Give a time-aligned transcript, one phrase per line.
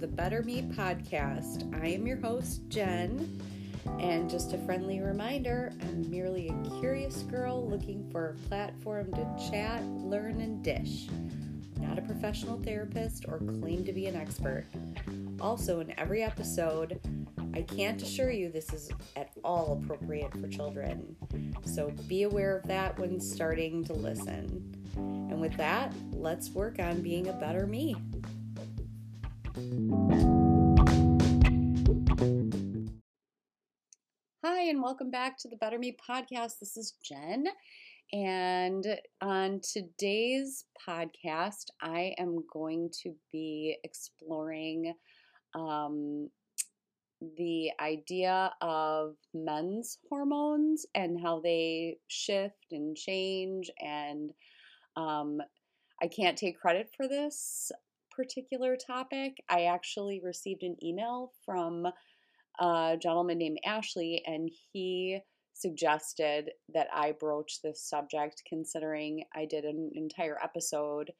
[0.00, 1.78] the Better Me podcast.
[1.82, 3.38] I am your host, Jen,
[3.98, 9.50] and just a friendly reminder I'm merely a curious girl looking for a platform to
[9.50, 11.08] chat, learn, and dish.
[11.78, 14.64] Not a professional therapist or claim to be an expert.
[15.38, 16.98] Also, in every episode,
[17.52, 21.14] I can't assure you this is at all appropriate for children.
[21.66, 24.74] So be aware of that when starting to listen.
[24.96, 27.96] And with that, let's work on being a better me.
[34.70, 36.60] And welcome back to the Better Me podcast.
[36.60, 37.46] This is Jen.
[38.12, 38.86] And
[39.20, 44.94] on today's podcast, I am going to be exploring
[45.56, 46.30] um,
[47.36, 53.72] the idea of men's hormones and how they shift and change.
[53.80, 54.30] And
[54.94, 55.40] um,
[56.00, 57.72] I can't take credit for this
[58.14, 59.42] particular topic.
[59.48, 61.88] I actually received an email from
[62.60, 65.20] a gentleman named Ashley, and he
[65.54, 71.10] suggested that I broach this subject, considering I did an entire episode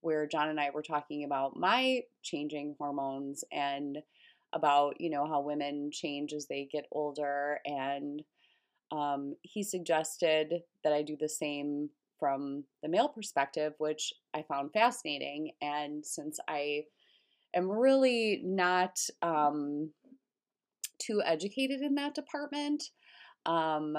[0.00, 3.98] where John and I were talking about my changing hormones and
[4.52, 8.22] about you know how women change as they get older and
[8.90, 14.72] um, he suggested that i do the same from the male perspective which i found
[14.72, 16.82] fascinating and since i
[17.54, 19.90] am really not um,
[21.08, 22.84] too educated in that department
[23.46, 23.96] um,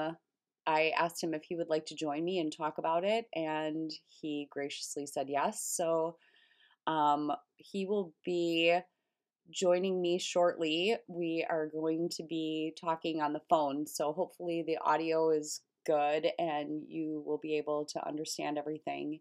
[0.66, 3.90] i asked him if he would like to join me and talk about it and
[4.06, 6.16] he graciously said yes so
[6.86, 8.78] um, he will be
[9.50, 10.96] joining me shortly.
[11.08, 16.28] We are going to be talking on the phone, so hopefully the audio is good
[16.38, 19.20] and you will be able to understand everything.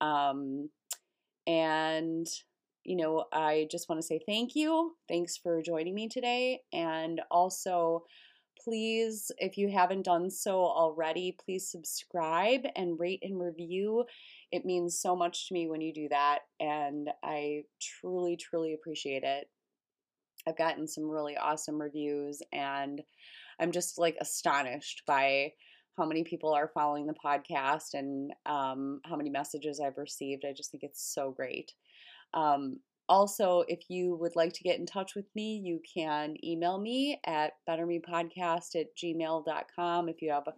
[0.00, 0.70] Um,
[1.46, 2.26] and
[2.88, 4.96] you know, I just want to say thank you.
[5.08, 6.62] Thanks for joining me today.
[6.72, 8.04] And also,
[8.64, 14.06] please, if you haven't done so already, please subscribe and rate and review.
[14.50, 19.22] It means so much to me when you do that, and I truly, truly appreciate
[19.22, 19.50] it.
[20.46, 23.02] I've gotten some really awesome reviews, and
[23.60, 25.52] I'm just like astonished by
[25.98, 30.46] how many people are following the podcast and um, how many messages I've received.
[30.48, 31.72] I just think it's so great.
[32.34, 36.78] Um, also, if you would like to get in touch with me, you can email
[36.78, 40.52] me at bettermepodcast at gmail.com if you have a,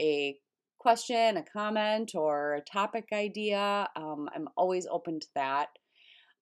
[0.00, 0.38] a
[0.78, 3.88] question, a comment, or a topic idea.
[3.94, 5.68] Um, I'm always open to that.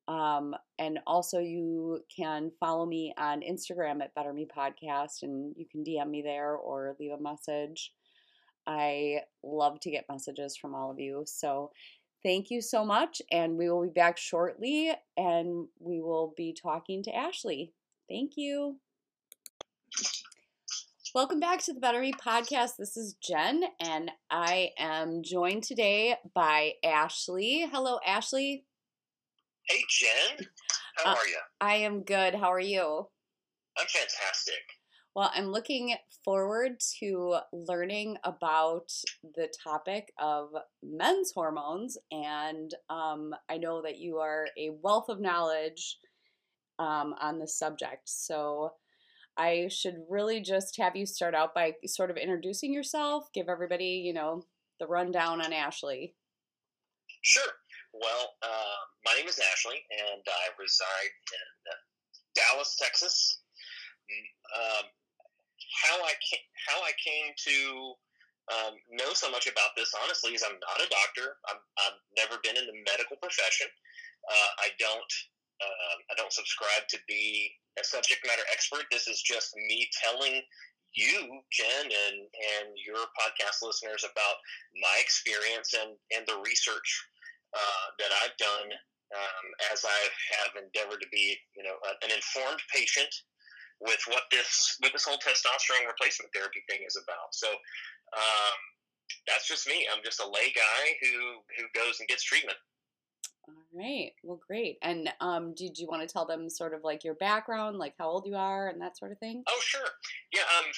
[0.08, 5.66] Um, and also, you can follow me on Instagram at Better Me Podcast, and you
[5.70, 7.92] can DM me there or leave a message.
[8.66, 11.24] I love to get messages from all of you.
[11.26, 11.72] So,
[12.26, 13.22] thank you so much.
[13.30, 17.72] And we will be back shortly, and we will be talking to Ashley.
[18.08, 18.78] Thank you.
[21.14, 22.72] Welcome back to the Better Me podcast.
[22.78, 27.66] This is Jen, and I am joined today by Ashley.
[27.70, 28.64] Hello, Ashley.
[29.68, 30.46] Hey, Jen.
[30.96, 31.38] How Uh, are you?
[31.60, 32.34] I am good.
[32.34, 33.08] How are you?
[33.78, 34.62] I'm fantastic.
[35.16, 35.96] Well, I'm looking
[36.26, 40.50] forward to learning about the topic of
[40.82, 45.96] men's hormones, and um, I know that you are a wealth of knowledge
[46.78, 48.10] um, on this subject.
[48.10, 48.72] So
[49.38, 54.02] I should really just have you start out by sort of introducing yourself, give everybody,
[54.04, 54.44] you know,
[54.80, 56.14] the rundown on Ashley.
[57.22, 57.52] Sure.
[57.94, 61.72] Well, uh, my name is Ashley, and I reside in
[62.34, 63.40] Dallas, Texas.
[64.12, 64.84] Mm, Um,
[65.76, 67.56] how I came, how I came to
[68.52, 71.36] um, know so much about this, honestly, is I'm not a doctor.
[71.50, 73.66] I'm, I've never been in the medical profession.
[74.26, 75.12] Uh, I don't
[75.60, 78.84] uh, I don't subscribe to be a subject matter expert.
[78.90, 80.42] This is just me telling
[80.94, 84.36] you, Jen, and and your podcast listeners about
[84.80, 86.88] my experience and and the research
[87.54, 88.68] uh, that I've done
[89.14, 90.00] um, as I
[90.42, 93.12] have endeavored to be, you know, an informed patient
[93.80, 97.32] with what this with this whole testosterone replacement therapy thing is about.
[97.32, 98.58] So um,
[99.26, 99.86] that's just me.
[99.92, 102.58] I'm just a lay guy who who goes and gets treatment.
[103.48, 104.10] All right.
[104.24, 104.78] Well, great.
[104.82, 108.08] And um, did you want to tell them sort of like your background, like how
[108.08, 109.44] old you are and that sort of thing?
[109.46, 109.86] Oh, sure.
[110.32, 110.72] Yeah, I'm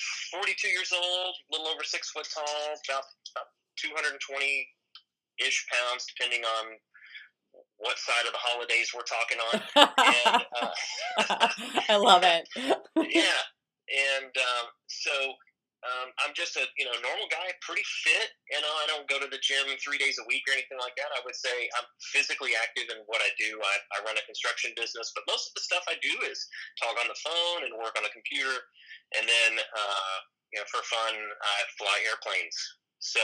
[0.44, 2.44] 42 years old, a little over six foot tall,
[2.84, 4.68] about, about 220
[5.38, 6.76] ish pounds, depending on
[7.78, 9.54] what side of the holidays we're talking on.
[9.78, 11.48] and uh,
[11.88, 12.46] I love it.
[13.14, 13.42] yeah,
[14.18, 15.14] and um, so
[15.86, 18.34] um, I'm just a you know normal guy, pretty fit.
[18.50, 20.98] You know, I don't go to the gym three days a week or anything like
[20.98, 21.14] that.
[21.14, 23.62] I would say I'm physically active in what I do.
[23.62, 26.42] I, I run a construction business, but most of the stuff I do is
[26.82, 28.58] talk on the phone and work on the computer,
[29.14, 30.16] and then uh,
[30.50, 32.58] you know for fun I fly airplanes.
[32.98, 33.22] So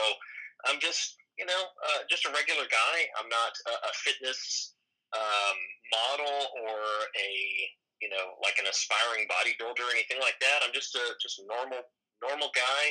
[0.71, 2.97] I'm just you know uh, just a regular guy.
[3.21, 4.75] I'm not a, a fitness
[5.15, 5.59] um,
[5.93, 6.79] model or
[7.15, 7.31] a
[8.03, 10.63] you know like an aspiring bodybuilder or anything like that.
[10.65, 11.83] I'm just a just a normal
[12.23, 12.83] normal guy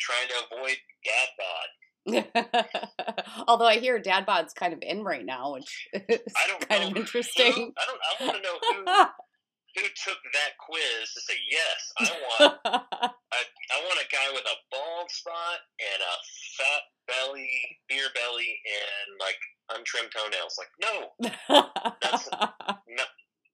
[0.00, 1.68] trying to avoid dad bod.
[3.48, 6.32] Although I hear dad bod's kind of in right now, which is
[6.68, 7.52] kind of interesting.
[7.52, 8.00] Who, I don't.
[8.00, 8.84] I want to know who
[9.76, 11.92] who took that quiz to say yes.
[11.98, 12.60] I want.
[12.64, 16.14] I, I want a guy with a bald spot and a
[16.58, 17.48] fat belly,
[17.88, 19.38] beer belly, and like
[19.76, 20.58] untrimmed toenails.
[20.58, 23.04] Like no, that's no.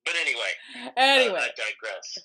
[0.05, 2.19] But anyway, anyway, uh, I digress.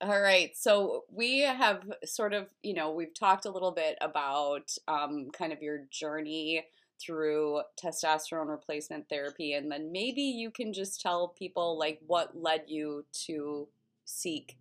[0.00, 0.56] All right.
[0.56, 5.52] So we have sort of, you know, we've talked a little bit about um, kind
[5.52, 6.64] of your journey
[7.00, 9.54] through testosterone replacement therapy.
[9.54, 13.68] And then maybe you can just tell people like what led you to
[14.04, 14.56] seek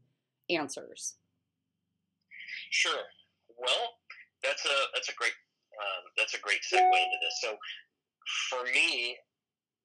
[0.49, 1.15] answers.
[2.71, 3.03] Sure.
[3.59, 3.93] Well,
[4.47, 5.35] that's a that's a great
[5.77, 7.37] um, that's a great segue into this.
[7.43, 7.53] So
[8.49, 9.19] for me,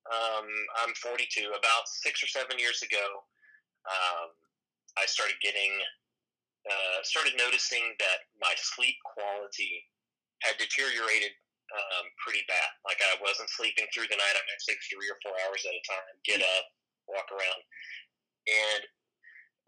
[0.08, 0.48] um,
[0.82, 1.52] I'm 42.
[1.52, 3.04] About six or seven years ago,
[3.86, 4.32] um,
[4.98, 5.70] I started getting,
[6.66, 9.84] uh, started noticing that my sleep quality
[10.42, 11.36] had deteriorated
[11.70, 12.70] um, pretty bad.
[12.82, 14.36] Like I wasn't sleeping through the night.
[14.36, 16.66] I might sleep three or four hours at a time, get up,
[17.06, 17.60] walk around,
[18.48, 18.82] and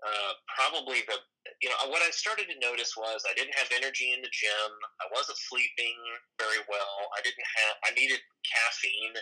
[0.05, 1.17] uh, probably the
[1.61, 4.71] you know what I started to notice was I didn't have energy in the gym.
[5.01, 5.97] I wasn't sleeping
[6.41, 6.97] very well.
[7.17, 7.75] I didn't have.
[7.85, 9.17] I needed caffeine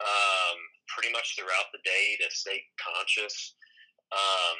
[0.00, 0.56] um,
[0.88, 3.56] pretty much throughout the day to stay conscious.
[4.12, 4.58] Um,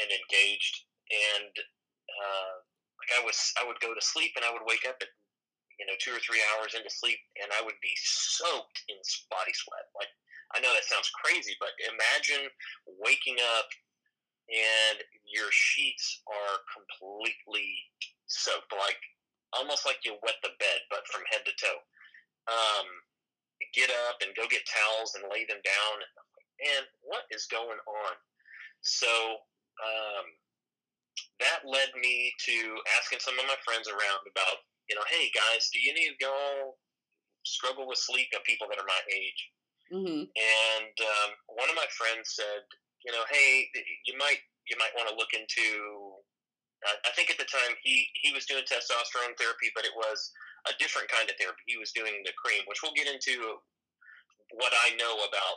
[0.00, 0.88] and engaged.
[1.12, 2.54] And uh,
[3.02, 5.12] like I was, I would go to sleep and I would wake up at
[5.80, 8.96] you know two or three hours into sleep, and I would be soaked in
[9.28, 9.88] body sweat.
[9.98, 10.12] Like
[10.54, 12.48] I know that sounds crazy, but imagine
[13.02, 13.68] waking up
[14.50, 14.98] and
[15.28, 17.68] your sheets are completely
[18.26, 18.98] soaked, like
[19.52, 21.80] almost like you wet the bed, but from head to toe.
[22.48, 22.86] Um,
[23.74, 25.96] get up and go get towels and lay them down.
[26.62, 28.14] And what is going on?
[28.82, 29.08] So
[29.78, 30.26] um,
[31.38, 32.56] that led me to
[32.98, 36.24] asking some of my friends around about, you know, hey guys, do you need to
[36.24, 36.74] go
[37.44, 39.42] struggle with sleep of people that are my age?
[39.92, 40.24] Mm-hmm.
[40.26, 42.64] And um, one of my friends said,
[43.04, 43.68] you know, hey,
[44.06, 44.38] you might
[44.70, 45.66] you might want to look into.
[46.82, 50.30] Uh, I think at the time he he was doing testosterone therapy, but it was
[50.70, 51.62] a different kind of therapy.
[51.66, 53.58] He was doing the cream, which we'll get into
[54.54, 55.56] what I know about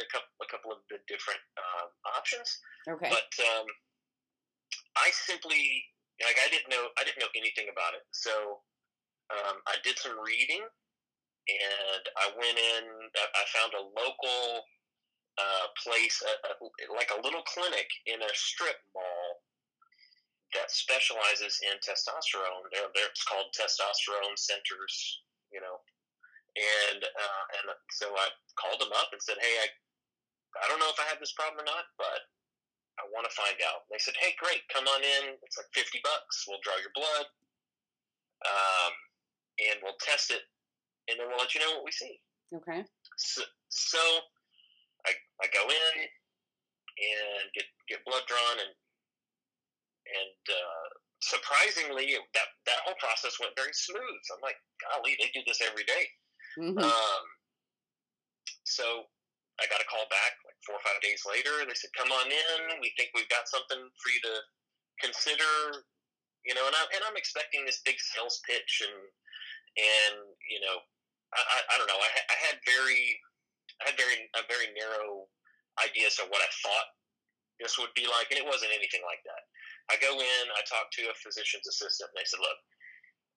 [0.00, 2.48] a couple, a couple of the different um, options.
[2.88, 3.08] Okay.
[3.08, 3.66] But um,
[4.96, 5.84] I simply
[6.20, 8.64] like I didn't know I didn't know anything about it, so
[9.32, 12.84] um, I did some reading, and I went in.
[13.16, 14.64] I found a local
[15.36, 16.52] uh, place, a, a,
[16.96, 19.44] like a little clinic in a strip mall
[20.54, 22.64] that specializes in testosterone.
[22.72, 25.22] They're, they're, it's called Testosterone Centers,
[25.52, 25.80] you know.
[26.56, 29.68] And uh, and so I called them up and said, "Hey, I
[30.56, 32.32] I don't know if I have this problem or not, but
[32.96, 33.84] I want to find out.
[33.84, 35.36] And they said, hey, great, come on in.
[35.44, 36.48] It's like 50 bucks.
[36.48, 37.26] We'll draw your blood
[38.48, 38.92] um,
[39.68, 40.48] and we'll test it
[41.08, 42.18] and then we'll let you know what we see.
[42.54, 42.84] Okay.
[43.16, 44.00] So, so
[45.06, 48.74] I, I go in and get, get blood drawn and,
[50.06, 50.88] and, uh,
[51.24, 54.18] surprisingly that, that whole process went very smooth.
[54.28, 56.04] So I'm like, golly, they do this every day.
[56.60, 56.78] Mm-hmm.
[56.78, 57.24] Um,
[58.64, 59.06] so
[59.60, 61.64] I got a call back like four or five days later.
[61.64, 62.80] They said, "Come on in.
[62.80, 64.36] We think we've got something for you to
[65.00, 65.84] consider."
[66.44, 68.96] You know, and, I, and I'm expecting this big sales pitch, and
[69.80, 70.16] and
[70.48, 70.76] you know,
[71.32, 72.00] I, I, I don't know.
[72.00, 73.16] I, I had very,
[73.84, 75.28] I had very a very narrow
[75.82, 76.88] ideas of what I thought
[77.60, 79.42] this would be like, and it wasn't anything like that.
[79.88, 82.60] I go in, I talk to a physician's assistant, and they said, "Look,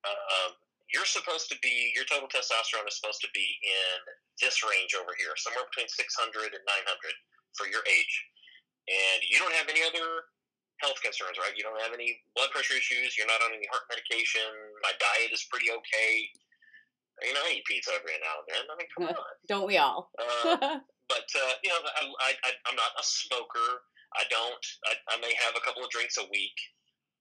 [0.07, 0.51] um,
[0.91, 3.97] you're supposed to be your total testosterone is supposed to be in
[4.41, 7.15] this range over here, somewhere between 600 and 900
[7.53, 8.15] for your age,
[8.89, 10.31] and you don't have any other
[10.81, 11.53] health concerns, right?
[11.55, 13.19] You don't have any blood pressure issues.
[13.19, 14.47] You're not on any heart medication.
[14.81, 16.31] My diet is pretty okay.
[17.21, 18.63] You know, I eat pizza every now and then.
[18.67, 19.35] I mean, come on.
[19.47, 20.11] don't we all?
[20.19, 20.79] uh,
[21.11, 21.81] but uh, you know,
[22.21, 23.83] I, I, I'm not a smoker.
[24.17, 24.65] I don't.
[24.89, 26.57] I, I may have a couple of drinks a week.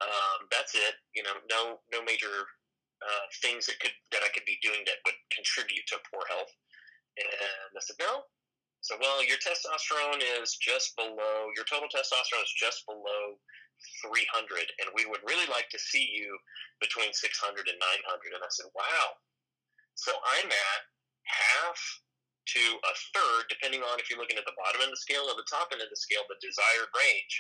[0.01, 0.95] Um, that's it.
[1.15, 2.47] You know, no no major
[3.03, 6.51] uh, things that could that I could be doing that would contribute to poor health.
[7.19, 8.23] And I said, no.
[8.81, 13.35] So, well, your testosterone is just below, your total testosterone is just below
[14.07, 16.39] 300, and we would really like to see you
[16.81, 18.39] between 600 and 900.
[18.39, 19.19] And I said, wow.
[19.99, 20.81] So I'm at
[21.27, 21.79] half
[22.55, 25.27] to a third, depending on if you're looking at the bottom end of the scale
[25.27, 27.35] or the top end of the scale, the desired range.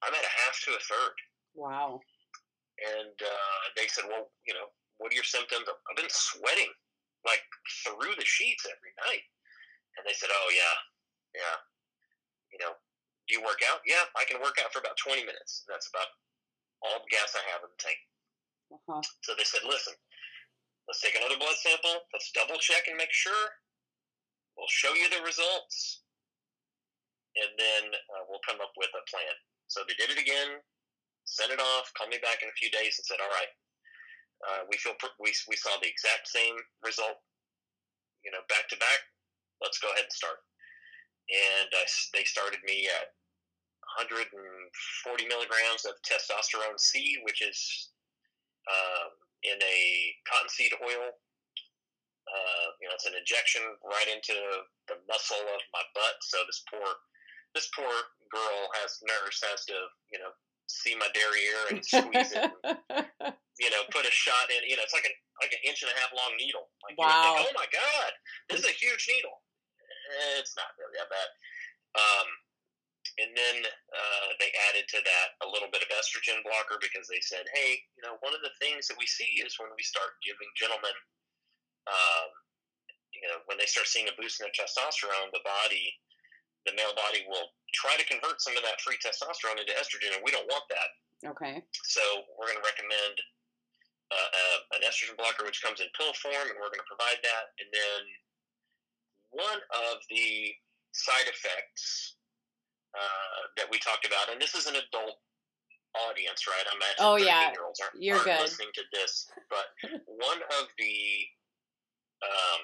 [0.00, 1.16] I'm at a half to a third.
[1.52, 2.00] Wow.
[2.80, 4.70] And uh, they said, well, you know,
[5.02, 5.68] what are your symptoms?
[5.68, 6.70] I've been sweating
[7.26, 7.44] like
[7.84, 9.26] through the sheets every night.
[9.98, 10.76] And they said, oh, yeah,
[11.36, 11.56] yeah.
[12.54, 12.72] You know,
[13.28, 13.82] do you work out?
[13.84, 15.66] Yeah, I can work out for about 20 minutes.
[15.68, 16.08] That's about
[16.86, 18.00] all the gas I have in the tank.
[18.72, 19.02] Uh-huh.
[19.26, 19.98] So they said, listen,
[20.90, 22.02] let's take another blood sample.
[22.12, 23.54] Let's double check and make sure
[24.60, 26.04] We'll show you the results,
[27.32, 29.32] and then uh, we'll come up with a plan.
[29.72, 30.60] So they did it again,
[31.24, 33.52] sent it off, called me back in a few days, and said, "All right,
[34.44, 37.24] uh, we feel pr- we we saw the exact same result,
[38.20, 39.00] you know, back to back.
[39.64, 40.44] Let's go ahead and start."
[41.32, 43.16] And uh, they started me at
[43.96, 47.56] 140 milligrams of testosterone C, which is
[48.68, 49.78] um, in a
[50.28, 51.16] cottonseed oil
[52.30, 54.34] uh, you know, it's an injection right into
[54.86, 56.16] the muscle of my butt.
[56.22, 56.86] So this poor,
[57.58, 57.90] this poor
[58.30, 59.76] girl has nurse has to,
[60.14, 60.30] you know,
[60.70, 62.46] see my derriere and squeeze it.
[62.62, 64.62] And, you know, put a shot in.
[64.62, 66.70] You know, it's like a like an inch and a half long needle.
[66.86, 67.34] Like, wow!
[67.42, 68.12] Think, oh my god,
[68.46, 69.42] this is a huge needle.
[70.38, 71.28] It's not really that bad.
[71.98, 72.28] Um,
[73.18, 77.20] and then uh, they added to that a little bit of estrogen blocker because they
[77.24, 80.14] said, hey, you know, one of the things that we see is when we start
[80.22, 80.94] giving gentlemen
[81.88, 82.30] um,
[83.14, 85.92] you know, when they start seeing a boost in their testosterone, the body,
[86.64, 90.22] the male body will try to convert some of that free testosterone into estrogen, and
[90.24, 90.90] we don't want that.
[91.36, 91.60] Okay.
[91.84, 92.00] So
[92.38, 93.14] we're going to recommend
[94.08, 97.20] uh, uh, an estrogen blocker, which comes in pill form, and we're going to provide
[97.20, 97.52] that.
[97.60, 98.00] And then
[99.30, 100.54] one of the
[100.96, 102.16] side effects
[102.94, 105.18] uh, that we talked about, and this is an adult
[106.08, 106.66] audience, right?
[106.70, 108.40] I'm actually oh yeah, year olds aren't, you're aren't good.
[108.40, 109.66] listening to this, but
[110.06, 110.96] one of the
[112.22, 112.62] um,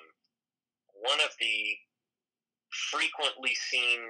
[1.02, 1.56] one of the
[2.90, 4.00] frequently seen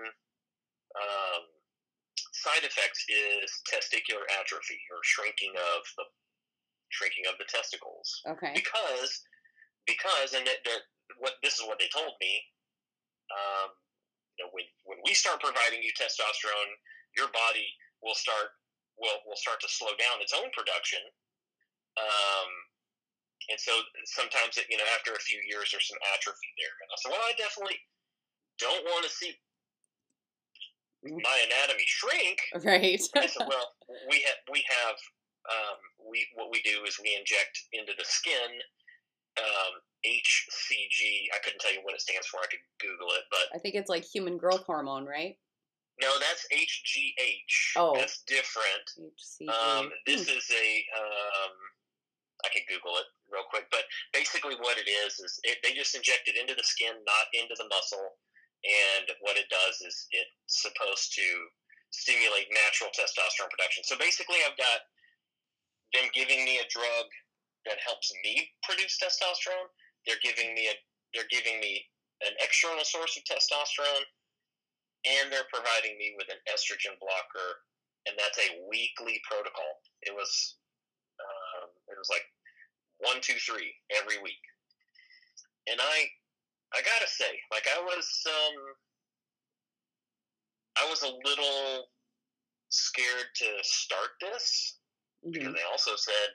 [0.96, 1.42] um,
[2.32, 6.04] side effects is testicular atrophy or shrinking of the
[6.90, 8.22] shrinking of the testicles.
[8.28, 8.52] Okay.
[8.54, 9.22] Because
[9.86, 10.80] because and that, that
[11.18, 12.42] what this is what they told me.
[13.26, 13.70] Um,
[14.36, 16.72] you know, when when we start providing you testosterone,
[17.16, 17.66] your body
[18.04, 18.52] will start
[19.00, 21.00] will will start to slow down its own production.
[21.96, 22.50] Um,
[23.48, 23.72] and so
[24.04, 26.74] sometimes, it, you know, after a few years, there's some atrophy there.
[26.82, 27.78] And I said, well, I definitely
[28.58, 29.32] don't want to see
[31.06, 31.14] mm.
[31.22, 32.38] my anatomy shrink.
[32.64, 33.00] Right.
[33.16, 33.72] I said, well,
[34.10, 34.96] we have we have
[35.46, 35.78] um,
[36.10, 38.50] we what we do is we inject into the skin
[39.38, 39.72] um,
[40.06, 41.34] HCG.
[41.34, 42.38] I couldn't tell you what it stands for.
[42.38, 45.36] I could Google it, but I think it's like human growth hormone, right?
[46.00, 47.74] No, that's HGH.
[47.76, 48.86] Oh, that's different.
[48.94, 49.48] HCG.
[49.50, 50.36] Um, this hmm.
[50.36, 51.54] is a um,
[52.44, 53.66] I could Google it real quick.
[53.74, 57.26] But basically, what it is is it, they just inject it into the skin, not
[57.32, 58.20] into the muscle.
[58.64, 61.26] And what it does is it's supposed to
[61.90, 63.84] stimulate natural testosterone production.
[63.84, 64.84] So basically, I've got
[65.94, 67.06] them giving me a drug
[67.64, 69.70] that helps me produce testosterone.
[70.06, 70.74] They're giving me a
[71.14, 71.82] they're giving me
[72.22, 74.06] an external source of testosterone,
[75.04, 77.64] and they're providing me with an estrogen blocker,
[78.06, 79.82] and that's a weekly protocol.
[80.02, 80.56] It was
[81.20, 82.24] um, it was like
[82.98, 84.40] one, two, three every week.
[85.68, 85.96] And I,
[86.74, 88.56] I gotta say, like I was, um,
[90.78, 91.88] I was a little
[92.68, 94.78] scared to start this
[95.24, 95.32] mm-hmm.
[95.32, 96.28] because they also said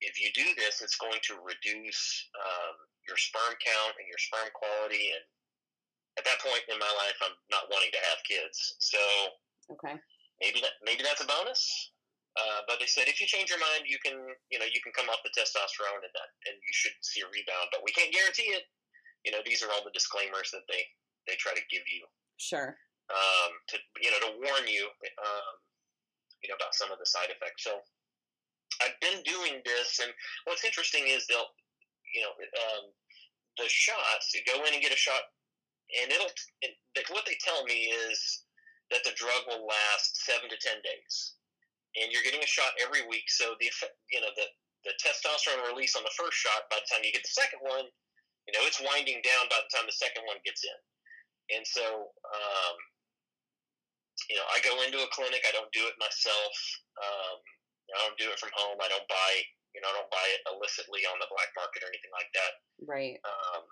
[0.00, 2.02] if you do this, it's going to reduce
[2.38, 2.76] um,
[3.06, 5.10] your sperm count and your sperm quality.
[5.10, 5.24] And
[6.18, 8.78] at that point in my life, I'm not wanting to have kids.
[8.78, 9.00] So
[9.74, 9.98] okay,
[10.38, 11.62] maybe that maybe that's a bonus.
[12.38, 14.14] Uh, but they said if you change your mind, you can
[14.50, 17.28] you know you can come off the testosterone and that and you should see a
[17.30, 18.70] rebound, but we can't guarantee it.
[19.26, 20.82] You know these are all the disclaimers that they
[21.26, 22.06] they try to give you.
[22.38, 22.78] Sure.
[23.10, 24.86] Um, to you know to warn you,
[25.18, 25.54] um,
[26.42, 27.66] you know about some of the side effects.
[27.66, 27.82] So
[28.82, 30.12] I've been doing this, and
[30.44, 31.52] what's interesting is they'll
[32.14, 32.84] you know um,
[33.58, 34.34] the shots.
[34.34, 35.22] You go in and get a shot,
[36.00, 36.30] and it'll
[36.62, 36.76] it,
[37.10, 38.44] what they tell me is
[38.90, 41.38] that the drug will last seven to ten days
[41.96, 43.26] and you're getting a shot every week.
[43.28, 43.70] So the
[44.12, 44.46] you know the
[44.86, 47.86] the testosterone release on the first shot, by the time you get the second one,
[48.46, 50.78] you know it's winding down by the time the second one gets in.
[51.48, 52.76] And so, um,
[54.28, 55.40] you know, I go into a clinic.
[55.48, 56.54] I don't do it myself.
[57.00, 57.40] Um,
[57.94, 58.78] I don't do it from home.
[58.82, 59.32] I don't buy,
[59.74, 62.52] you know, I don't buy it illicitly on the black market or anything like that.
[62.84, 63.16] Right.
[63.24, 63.62] Um,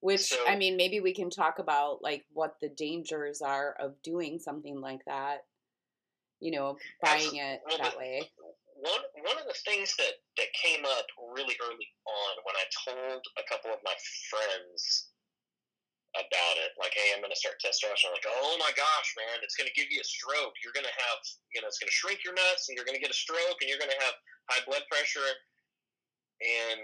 [0.00, 4.00] Which so, I mean, maybe we can talk about like what the dangers are of
[4.02, 5.48] doing something like that
[6.40, 8.22] you know, buying it well, that way.
[8.78, 13.22] One one of the things that that came up really early on when I told
[13.38, 13.94] a couple of my
[14.30, 15.07] friends
[16.16, 18.16] about it, like, hey, I'm going to start testosterone.
[18.16, 20.56] Like, oh my gosh, man, it's going to give you a stroke.
[20.64, 21.18] You're going to have,
[21.52, 23.60] you know, it's going to shrink your nuts, and you're going to get a stroke,
[23.60, 24.16] and you're going to have
[24.48, 25.28] high blood pressure.
[26.40, 26.80] And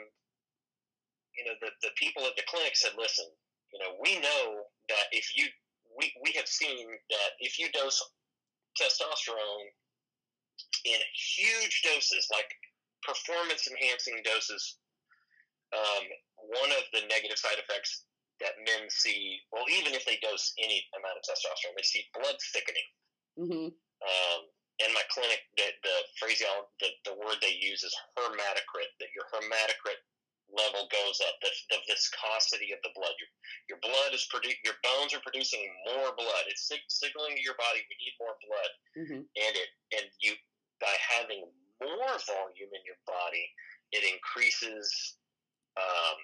[1.35, 3.27] you know, the the people at the clinic said, listen,
[3.73, 5.49] you know, we know that if you
[5.97, 8.03] we, we have seen that if you dose
[8.79, 9.67] testosterone
[10.85, 12.51] in huge doses, like
[13.03, 14.79] performance enhancing doses,
[15.73, 16.05] um,
[16.61, 18.05] one of the negative side effects
[18.41, 22.37] that men see, well, even if they dose any amount of testosterone, they see blood
[22.51, 22.89] thickening.
[23.39, 23.69] Mm-hmm.
[23.75, 24.41] Um,
[24.83, 29.27] in my clinic, the, the phraseology, the, the word they use is hematocrit, that your
[29.31, 30.03] hematocrit
[30.51, 33.15] level goes up, the, the viscosity of the blood.
[33.23, 33.31] Your,
[33.71, 35.63] your blood is producing, your bones are producing
[35.95, 36.45] more blood.
[36.51, 39.23] It's sig- signaling to your body we need more blood, mm-hmm.
[39.23, 40.35] and it and you
[40.83, 41.49] by having
[41.83, 43.47] more volume in your body,
[43.95, 45.17] it increases
[45.79, 46.19] um,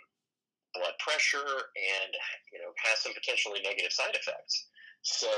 [0.74, 2.10] blood pressure and
[2.52, 4.70] you know has some potentially negative side effects.
[5.02, 5.30] So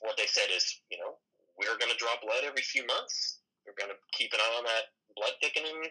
[0.00, 1.20] what they said is, you know,
[1.58, 3.40] we're going to draw blood every few months.
[3.66, 5.84] We're going to keep an eye on that blood thickening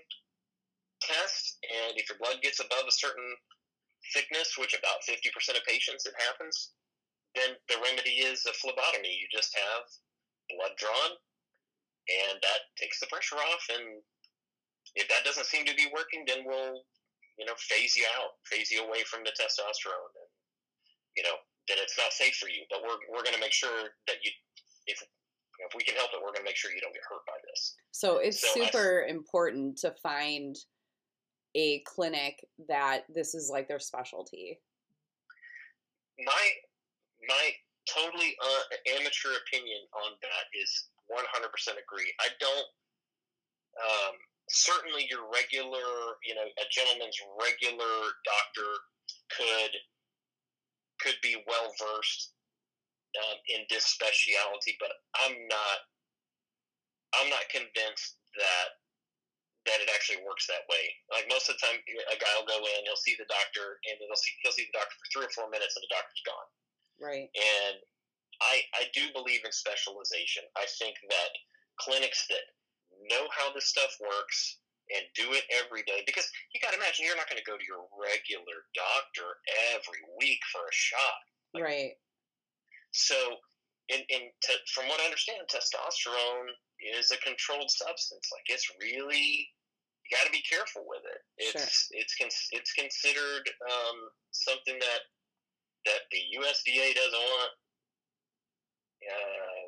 [1.01, 3.35] test, and if your blood gets above a certain
[4.13, 6.71] thickness, which about 50% of patients it happens,
[7.35, 9.13] then the remedy is a phlebotomy.
[9.13, 9.83] You just have
[10.49, 11.11] blood drawn,
[12.09, 13.63] and that takes the pressure off.
[13.69, 14.01] And
[14.95, 16.81] if that doesn't seem to be working, then we'll,
[17.39, 20.29] you know, phase you out, phase you away from the testosterone, and
[21.15, 21.39] you know,
[21.71, 22.67] that it's not safe for you.
[22.69, 24.31] But we're we're going to make sure that you,
[24.85, 27.23] if if we can help it, we're going to make sure you don't get hurt
[27.25, 27.75] by this.
[27.91, 30.55] So it's so super I, important to find
[31.55, 34.59] a clinic that this is like their specialty?
[36.19, 36.45] My
[37.27, 37.51] my
[37.87, 41.17] totally uh, amateur opinion on that is 100%
[41.71, 42.13] agree.
[42.19, 42.67] I don't.
[43.79, 44.15] Um,
[44.49, 48.69] certainly, your regular, you know, a gentleman's regular doctor
[49.31, 49.73] could
[50.99, 52.33] could be well versed
[53.17, 55.79] um, in this specialty, but I'm not.
[57.17, 58.77] I'm not convinced that
[59.65, 60.85] that it actually works that way.
[61.11, 63.97] Like most of the time, a guy will go in, he'll see the doctor, and
[63.99, 66.49] he'll see he'll see the doctor for three or four minutes, and the doctor's gone.
[67.01, 67.27] Right.
[67.33, 67.75] And
[68.41, 70.45] I I do believe in specialization.
[70.55, 71.31] I think that
[71.81, 72.45] clinics that
[73.09, 77.05] know how this stuff works and do it every day because you got to imagine
[77.05, 79.37] you're not going to go to your regular doctor
[79.73, 81.21] every week for a shot.
[81.53, 81.93] Like, right.
[82.91, 83.37] So,
[83.89, 86.49] in, in to, from what I understand, testosterone
[86.81, 88.29] is a controlled substance.
[88.33, 89.49] Like it's really
[90.09, 91.21] you got to be careful with it.
[91.37, 92.01] It's sure.
[92.01, 92.13] it's
[92.51, 93.97] it's considered um,
[94.31, 95.01] something that
[95.85, 97.53] that the USDA doesn't want,
[99.05, 99.58] uh,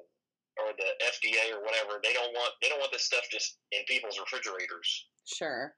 [0.68, 2.00] or the FDA or whatever.
[2.04, 4.88] They don't want they don't want this stuff just in people's refrigerators.
[5.26, 5.74] Sure,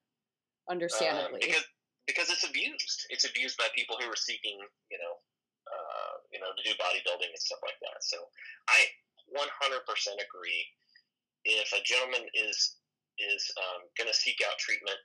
[0.69, 1.65] understandably, um, because
[2.08, 3.08] because it's abused.
[3.10, 4.60] It's abused by people who are seeking,
[4.91, 5.13] you know,
[5.72, 8.04] uh, you know, to do bodybuilding and stuff like that.
[8.04, 8.19] So
[8.67, 8.91] I
[9.32, 9.48] 100%
[10.19, 10.63] agree
[11.46, 12.76] if a gentleman is
[13.22, 14.98] is um, going to seek out treatment,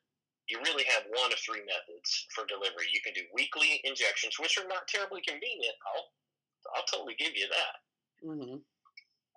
[0.48, 2.88] you really have one of three methods for delivery.
[2.88, 5.76] You can do weekly injections, which are not terribly convenient.
[5.84, 6.08] I'll
[6.74, 7.74] I'll totally give you that.
[8.24, 8.56] Mm-hmm.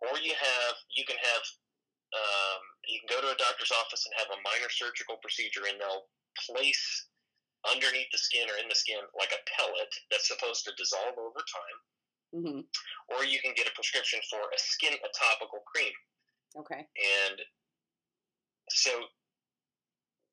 [0.01, 1.43] Or you have you can have
[2.11, 5.79] um, you can go to a doctor's office and have a minor surgical procedure, and
[5.79, 6.09] they'll
[6.49, 7.07] place
[7.69, 11.41] underneath the skin or in the skin like a pellet that's supposed to dissolve over
[11.45, 11.77] time.
[12.31, 12.61] Mm-hmm.
[13.13, 15.93] Or you can get a prescription for a skin a topical cream
[16.57, 16.83] Okay.
[17.25, 17.37] And
[18.69, 18.91] so,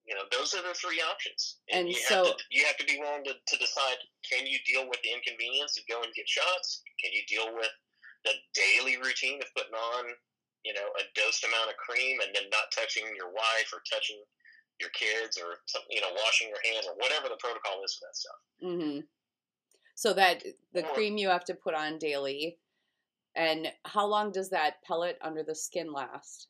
[0.07, 1.59] you know, those are the three options.
[1.71, 4.47] And, and you so have to, you have to be willing to, to decide: can
[4.47, 6.83] you deal with the inconvenience of going and get shots?
[6.99, 7.71] Can you deal with
[8.25, 10.05] the daily routine of putting on,
[10.65, 14.19] you know, a dosed amount of cream and then not touching your wife or touching
[14.81, 18.07] your kids or something, you know, washing your hands or whatever the protocol is for
[18.07, 18.41] that stuff.
[18.63, 19.01] Mm-hmm.
[19.95, 22.59] So that the or, cream you have to put on daily
[23.39, 26.49] and how long does that pellet under the skin last?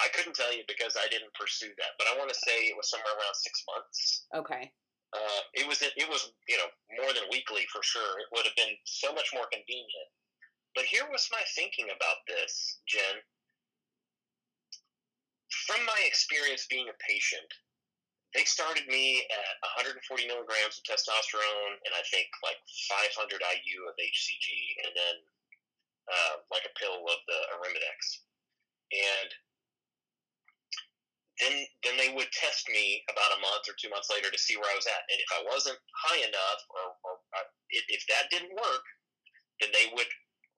[0.00, 2.76] I couldn't tell you because I didn't pursue that, but I want to say it
[2.76, 4.26] was somewhere around six months.
[4.34, 4.70] Okay.
[5.14, 6.66] Uh, it was it was you know
[6.98, 8.18] more than weekly for sure.
[8.18, 10.10] It would have been so much more convenient.
[10.74, 13.22] But here was my thinking about this, Jen.
[15.66, 17.46] From my experience being a patient,
[18.34, 22.58] they started me at 140 milligrams of testosterone and I think like
[23.14, 24.46] 500 IU of HCG,
[24.82, 25.16] and then
[26.10, 28.26] uh, like a pill of the Arimidex,
[28.90, 29.30] and
[31.38, 31.54] then
[31.86, 34.68] then they would test me about a month or two months later to see where
[34.68, 38.54] I was at, and if I wasn't high enough, or, or uh, if that didn't
[38.54, 38.84] work,
[39.62, 40.10] then they would,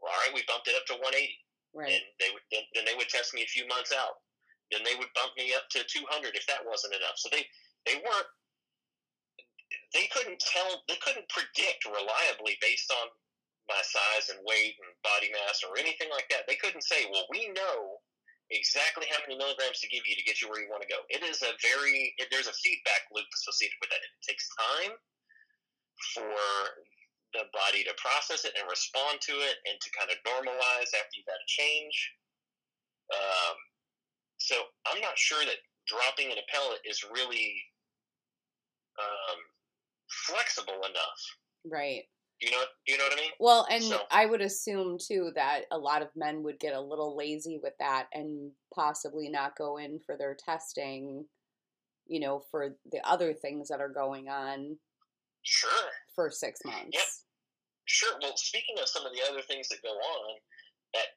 [0.06, 1.18] well, all right, we bumped it up to 180.
[1.74, 1.98] Right.
[1.98, 4.22] And they would then, then they would test me a few months out.
[4.70, 6.06] Then they would bump me up to 200
[6.38, 7.18] if that wasn't enough.
[7.18, 7.42] So they
[7.84, 8.30] they weren't
[9.90, 13.10] they couldn't tell they couldn't predict reliably based on
[13.66, 16.46] my size and weight and body mass or anything like that.
[16.46, 17.98] They couldn't say, well, we know
[18.54, 21.02] exactly how many milligrams to give you to get you where you want to go.
[21.10, 24.00] It is a very it, there's a feedback loop associated with that.
[24.00, 24.94] It takes time
[26.14, 26.30] for
[27.36, 31.14] the body to process it and respond to it and to kind of normalize after
[31.16, 31.96] you've had a change.
[33.12, 33.56] Um,
[34.38, 37.54] so I'm not sure that dropping in a pellet is really
[38.98, 39.38] um,
[40.26, 41.20] flexible enough.
[41.64, 42.02] Right.
[42.40, 43.30] You know, you know what I mean?
[43.40, 46.80] Well, and So- I would assume too that a lot of men would get a
[46.80, 51.24] little lazy with that and possibly not go in for their testing,
[52.06, 54.78] you know, for the other things that are going on
[55.42, 55.70] Sure,
[56.14, 57.24] for six months.
[57.86, 58.18] Sure.
[58.20, 60.28] Well, speaking of some of the other things that go on
[60.94, 61.10] at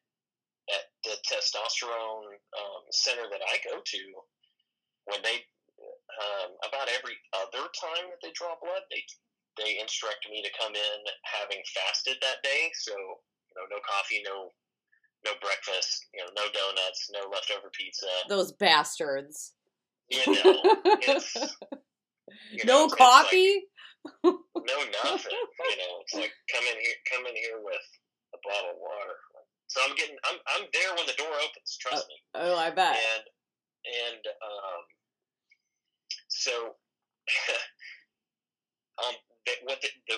[0.69, 4.01] at the testosterone um, center that I go to,
[5.05, 5.41] when they
[6.21, 9.03] um, about every other time that they draw blood, they
[9.58, 12.71] they instruct me to come in having fasted that day.
[12.73, 14.49] So you know, no coffee, no
[15.25, 18.08] no breakfast, you know, no donuts, no leftover pizza.
[18.29, 19.53] Those bastards.
[20.10, 20.63] You know,
[22.51, 23.63] you know, no it's like- coffee?
[24.23, 25.38] No nothing.
[25.69, 27.85] You know, it's like come in here, come in here with
[28.35, 29.15] a bottle of water.
[29.67, 31.77] So I'm getting, I'm, I'm there when the door opens.
[31.79, 32.15] Trust me.
[32.35, 32.97] Oh, I bet.
[32.97, 33.23] And
[33.85, 34.81] and um,
[36.27, 36.51] so
[39.05, 40.17] um, they, what the, the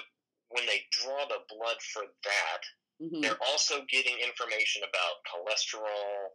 [0.49, 2.61] when they draw the blood for that,
[3.01, 3.21] Mhm.
[3.21, 6.29] they're also getting information about cholesterol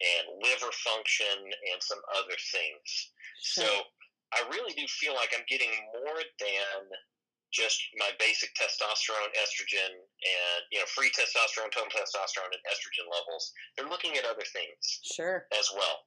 [0.00, 1.38] and liver function
[1.72, 3.12] and some other things.
[3.40, 3.84] So Sure.
[4.34, 6.78] I really do feel like I'm getting more than
[7.50, 13.50] just my basic testosterone, estrogen, and you know, free testosterone, total testosterone, and estrogen levels.
[13.74, 15.50] They're looking at other things Sure.
[15.58, 16.06] as well.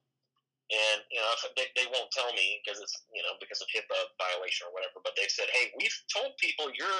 [0.72, 3.68] And you know, if they, they won't tell me because it's you know because of
[3.68, 5.04] HIPAA violation or whatever.
[5.04, 6.96] But they've said, hey, we've told people your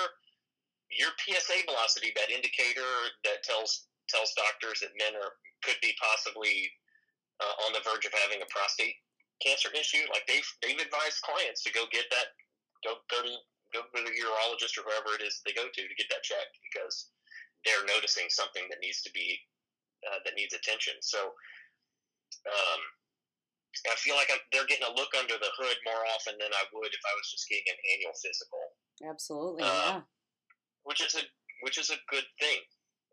[0.92, 2.92] your PSA velocity, that indicator
[3.24, 6.68] that tells tells doctors that men are could be possibly
[7.40, 9.00] uh, on the verge of having a prostate
[9.42, 10.04] cancer issue.
[10.10, 12.34] Like they've they've advised clients to go get that
[12.82, 13.32] go go to
[13.72, 16.54] go to the urologist or whoever it is they go to to get that checked
[16.62, 17.10] because
[17.66, 19.40] they're noticing something that needs to be
[20.06, 20.94] uh, that needs attention.
[21.00, 21.32] So.
[22.44, 22.82] Um,
[23.90, 26.62] I feel like I'm, they're getting a look under the hood more often than I
[26.72, 28.62] would if I was just getting an annual physical,
[29.02, 29.66] Absolutely.
[29.66, 30.00] Uh, yeah.
[30.86, 31.26] which is a
[31.66, 32.60] which is a good thing,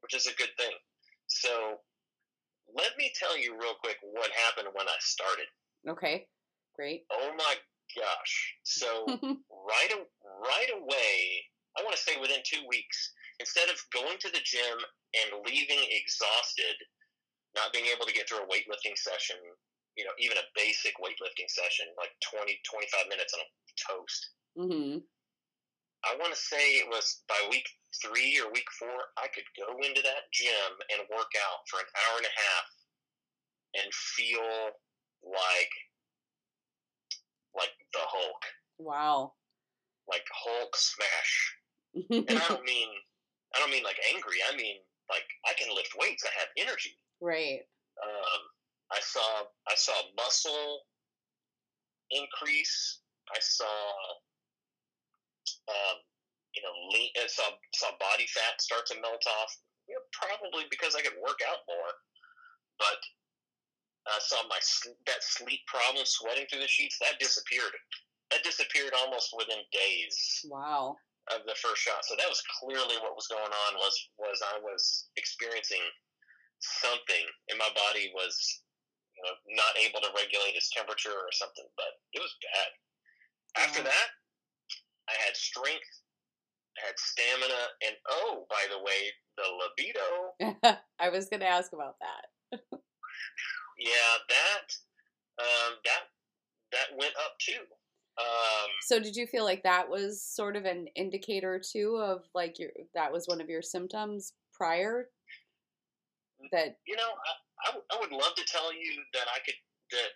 [0.06, 0.76] which is a good thing.
[1.28, 1.82] So,
[2.76, 5.50] let me tell you real quick what happened when I started.
[5.88, 6.28] Okay.
[6.76, 7.06] Great.
[7.12, 7.56] Oh my
[7.98, 8.56] gosh!
[8.64, 9.06] So
[9.50, 11.46] right a- right away,
[11.78, 14.78] I want to say within two weeks, instead of going to the gym
[15.14, 16.76] and leaving exhausted,
[17.56, 19.38] not being able to get through a weightlifting session,
[19.98, 23.48] you know, even a basic weightlifting session, like 20, 25 minutes on a
[23.94, 24.30] toast.
[24.58, 24.98] hmm
[26.04, 27.68] I want to say it was by week
[28.02, 31.86] three or week four, I could go into that gym and work out for an
[31.94, 32.66] hour and a half
[33.76, 34.72] and feel
[35.24, 35.74] like
[37.56, 38.42] like the Hulk,
[38.80, 39.34] Wow.
[40.10, 41.56] like Hulk smash.
[42.10, 42.88] And I don't mean
[43.56, 44.38] I don't mean like angry.
[44.52, 44.78] I mean
[45.10, 46.24] like I can lift weights.
[46.24, 46.98] I have energy.
[47.20, 47.60] right.
[48.02, 48.42] Um,
[48.92, 50.82] I saw I saw muscle
[52.12, 53.02] increase.
[53.36, 53.68] I saw
[55.68, 55.98] um,
[56.56, 57.44] you know lean, I saw
[57.76, 59.52] saw body fat start to melt off.
[59.88, 61.92] You know, probably because I could work out more,
[62.80, 63.00] but
[64.08, 64.58] I saw my
[65.06, 67.74] that sleep problem, sweating through the sheets, that disappeared.
[68.32, 70.16] That disappeared almost within days
[70.50, 70.96] Wow.
[71.36, 72.06] of the first shot.
[72.06, 73.70] So that was clearly what was going on.
[73.76, 75.84] Was was I was experiencing
[76.60, 78.34] something, and my body was
[79.18, 81.68] you know not able to regulate its temperature or something.
[81.78, 82.70] But it was bad.
[83.68, 84.08] After that,
[85.10, 85.92] I had strength,
[86.82, 90.80] I had stamina, and oh, by the way, the libido.
[91.00, 92.60] I was going to ask about that.
[93.82, 94.68] Yeah, that
[95.42, 96.04] um, that
[96.72, 97.66] that went up too.
[98.20, 102.60] Um, So did you feel like that was sort of an indicator too of like
[102.60, 105.10] your that was one of your symptoms prior
[106.52, 107.32] that you know, I,
[107.66, 109.58] I, w- I would love to tell you that I could
[109.92, 110.12] that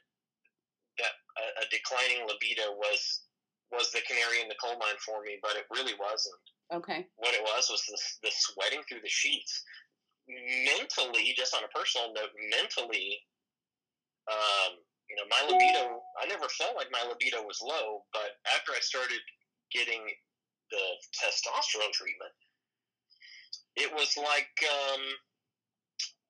[0.99, 3.25] that a, a declining libido was
[3.71, 6.37] was the canary in the coal mine for me, but it really wasn't.
[6.73, 7.07] okay.
[7.17, 9.63] What it was was the, the sweating through the sheets.
[10.27, 13.19] Mentally, just on a personal note, mentally,
[14.31, 16.01] um, you know, my libido.
[16.17, 19.21] I never felt like my libido was low, but after I started
[19.71, 20.01] getting
[20.71, 22.33] the testosterone treatment,
[23.75, 25.01] it was like um,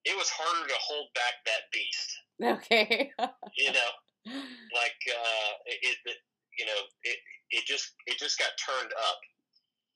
[0.04, 2.10] it was harder to hold back that beast.
[2.44, 3.12] Okay.
[3.56, 3.92] you know,
[4.76, 6.20] like uh, it, it,
[6.60, 7.18] you know, it
[7.52, 9.20] it just it just got turned up.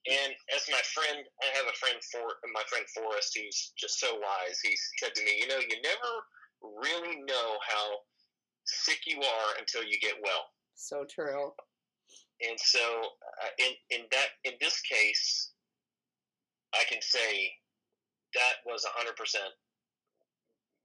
[0.08, 2.24] And as my friend, I have a friend for
[2.56, 4.56] my friend Forrest, who's just so wise.
[4.64, 6.12] He said to me, "You know, you never
[6.62, 7.86] really know how
[8.64, 11.52] sick you are until you get well." So true.
[12.40, 12.80] And so,
[13.44, 15.52] uh, in in that in this case,
[16.74, 17.52] I can say
[18.34, 19.52] that was hundred percent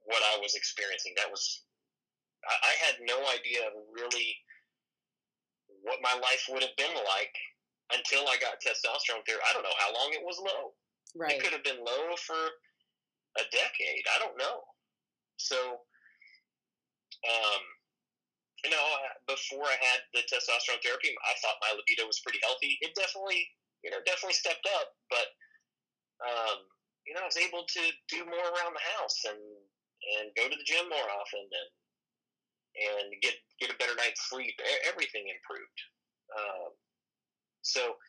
[0.03, 1.13] what I was experiencing.
[1.17, 1.63] That was
[2.45, 4.35] I, I had no idea really
[5.81, 7.35] what my life would have been like
[7.93, 9.45] until I got testosterone therapy.
[9.45, 10.73] I don't know how long it was low.
[11.15, 11.33] Right.
[11.33, 12.35] It could have been low for
[13.37, 14.03] a decade.
[14.15, 14.65] I don't know.
[15.37, 15.83] So,
[17.25, 17.63] um,
[18.63, 18.81] you know,
[19.29, 22.77] before I had the testosterone therapy, I thought my libido was pretty healthy.
[22.81, 23.45] It definitely,
[23.85, 25.27] you know, definitely stepped up, but,
[26.25, 26.65] um,
[27.05, 30.57] you know, I was able to do more around the house and, and go to
[30.57, 31.69] the gym more often and,
[32.75, 34.57] and get, get a better night's sleep.
[34.89, 35.79] Everything improved.
[36.33, 36.73] Um,
[37.61, 38.01] so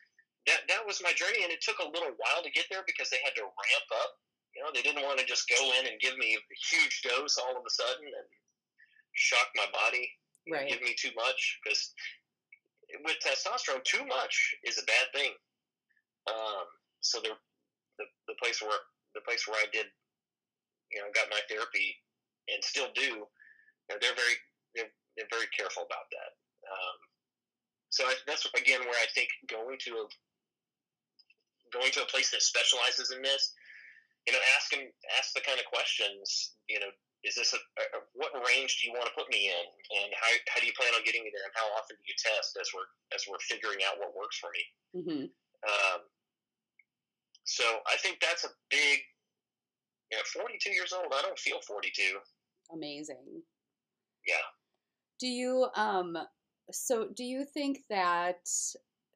[0.49, 3.13] that, that was my journey and it took a little while to get there because
[3.13, 4.11] they had to ramp up.
[4.57, 6.41] You know, they didn't want to just go in and give me a
[6.73, 8.27] huge dose all of a sudden and
[9.13, 10.09] shock my body
[10.49, 10.67] right.
[10.67, 11.93] give me too much because
[13.05, 15.31] with testosterone, too much is a bad thing.
[16.25, 16.65] Um,
[17.01, 17.37] so the,
[18.01, 18.81] the the place where
[19.13, 19.85] the place where I did,
[20.91, 21.95] you know, got my therapy
[22.49, 23.27] and still do,
[23.89, 24.35] they're very
[24.75, 26.31] they're, they're very careful about that.
[26.65, 26.97] Um,
[27.89, 30.05] so I, that's again where I think going to a
[31.73, 33.51] going to a place that specializes in this,
[34.27, 34.83] you know, ask them
[35.15, 36.91] ask the kind of questions, you know,
[37.23, 39.65] is this a, a, what range do you want to put me in?
[40.03, 41.47] And how, how do you plan on getting me there?
[41.47, 44.51] And how often do you test as we're as we're figuring out what works for
[44.51, 44.63] me?
[44.99, 45.23] Mm-hmm.
[45.67, 45.99] um,
[47.47, 48.99] so i think that's a big
[50.11, 52.01] you know 42 years old i don't feel 42
[52.73, 53.41] amazing.
[54.27, 54.35] Yeah.
[55.19, 56.17] Do you um
[56.71, 58.39] so do you think that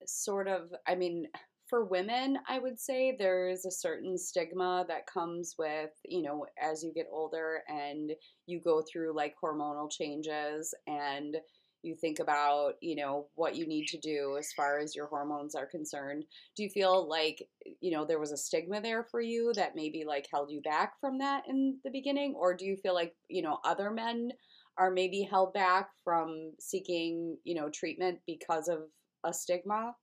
[0.06, 1.28] sort of i mean
[1.72, 6.84] for women, I would say there's a certain stigma that comes with, you know, as
[6.84, 8.12] you get older and
[8.46, 11.38] you go through like hormonal changes and
[11.82, 15.56] you think about, you know, what you need to do as far as your hormones
[15.56, 16.26] are concerned.
[16.58, 17.42] Do you feel like,
[17.80, 21.00] you know, there was a stigma there for you that maybe like held you back
[21.00, 22.36] from that in the beginning?
[22.38, 24.32] Or do you feel like, you know, other men
[24.78, 28.80] are maybe held back from seeking, you know, treatment because of
[29.24, 29.94] a stigma?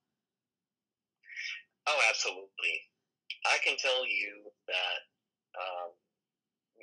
[1.88, 2.84] Oh, absolutely.
[3.48, 5.00] I can tell you that
[5.56, 5.90] um,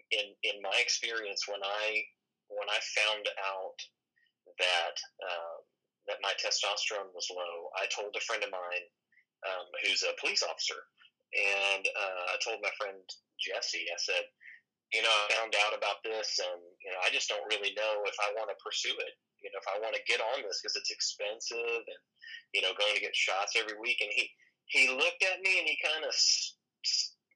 [0.09, 2.01] in in my experience, when I
[2.49, 3.77] when I found out
[4.57, 5.61] that um,
[6.09, 8.85] that my testosterone was low, I told a friend of mine
[9.45, 10.81] um, who's a police officer,
[11.37, 12.97] and uh, I told my friend
[13.37, 13.85] Jesse.
[13.85, 14.25] I said,
[14.89, 18.01] you know, I found out about this, and you know, I just don't really know
[18.09, 19.13] if I want to pursue it.
[19.37, 22.01] You know, if I want to get on this because it's expensive, and
[22.57, 24.01] you know, going to get shots every week.
[24.01, 24.33] And he
[24.67, 26.13] he looked at me and he kind of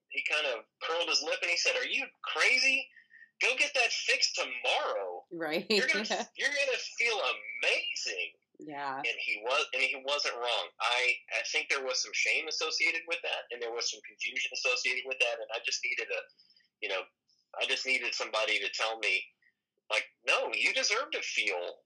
[0.09, 2.85] he kind of curled his lip and he said, "Are you crazy?
[3.41, 5.23] Go get that fixed tomorrow.
[5.31, 5.65] Right?
[5.69, 6.05] You're gonna
[6.37, 8.97] you're gonna feel amazing." Yeah.
[8.97, 10.65] And he was and he wasn't wrong.
[10.81, 14.51] I I think there was some shame associated with that, and there was some confusion
[14.53, 16.21] associated with that, and I just needed a,
[16.81, 17.07] you know,
[17.55, 19.23] I just needed somebody to tell me,
[19.89, 21.79] like, no, you deserve to feel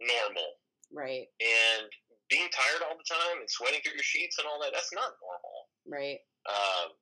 [0.00, 0.50] normal.
[0.92, 1.26] Right.
[1.40, 1.88] And
[2.28, 5.14] being tired all the time and sweating through your sheets and all that, that's not
[5.22, 5.56] normal.
[5.86, 6.18] Right.
[6.48, 6.94] Um,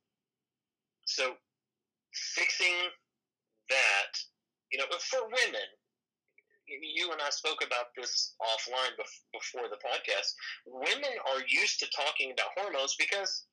[1.06, 1.34] so
[2.12, 2.92] fixing
[3.70, 4.12] that,
[4.72, 5.68] you know, for women,
[6.66, 8.96] you and I spoke about this offline
[9.32, 10.32] before the podcast.
[10.66, 13.44] Women are used to talking about hormones because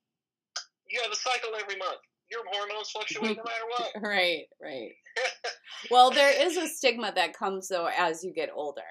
[0.88, 2.00] you have a cycle every month.
[2.30, 3.92] Your hormones fluctuate no matter what.
[4.02, 4.92] right, right.
[5.92, 8.82] well, there is a stigma that comes though as you get older.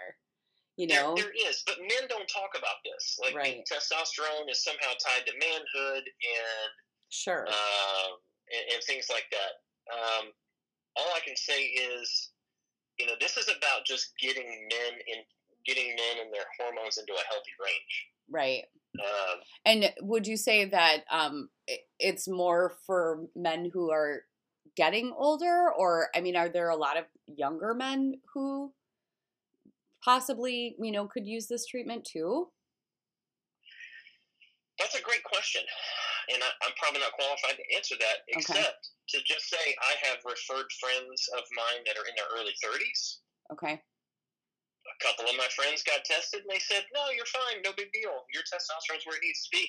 [0.77, 3.19] You know, there, there is, but men don't talk about this.
[3.21, 3.67] Like right.
[3.71, 6.71] testosterone is somehow tied to manhood and
[7.11, 8.11] sure, um,
[8.49, 9.61] and, and, things like that.
[9.93, 10.33] Um,
[10.97, 12.31] all I can say is,
[12.99, 15.23] you know, this is about just getting men in,
[15.67, 18.07] getting men and their hormones into a healthy range.
[18.31, 18.65] Right.
[18.99, 21.49] Um, and would you say that um,
[21.99, 24.23] it's more for men who are
[24.77, 28.73] getting older, or I mean, are there a lot of younger men who
[30.05, 32.49] possibly, you know, could use this treatment too?
[34.79, 35.61] That's a great question.
[36.33, 39.17] And I, am probably not qualified to answer that, except okay.
[39.17, 43.21] to just say I have referred friends of mine that are in their early 30s.
[43.53, 43.77] Okay.
[43.77, 47.93] A couple of my friends got tested and they said, no, you're fine, no big
[47.93, 48.25] deal.
[48.33, 49.65] Your testosterone's where it needs to be.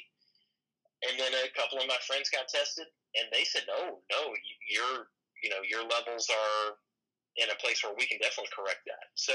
[1.04, 2.88] And then a couple of my friends got tested
[3.20, 4.22] and they said, no, no,
[4.70, 6.78] you're you know your levels are
[7.38, 9.10] in a place where we can definitely correct that.
[9.16, 9.34] So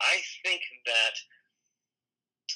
[0.00, 1.14] I think that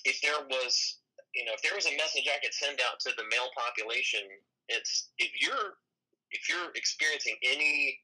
[0.04, 0.98] if there was
[1.34, 4.22] you know if there was a message I could send out to the male population,
[4.68, 5.78] it's if you're
[6.30, 7.98] if you're experiencing any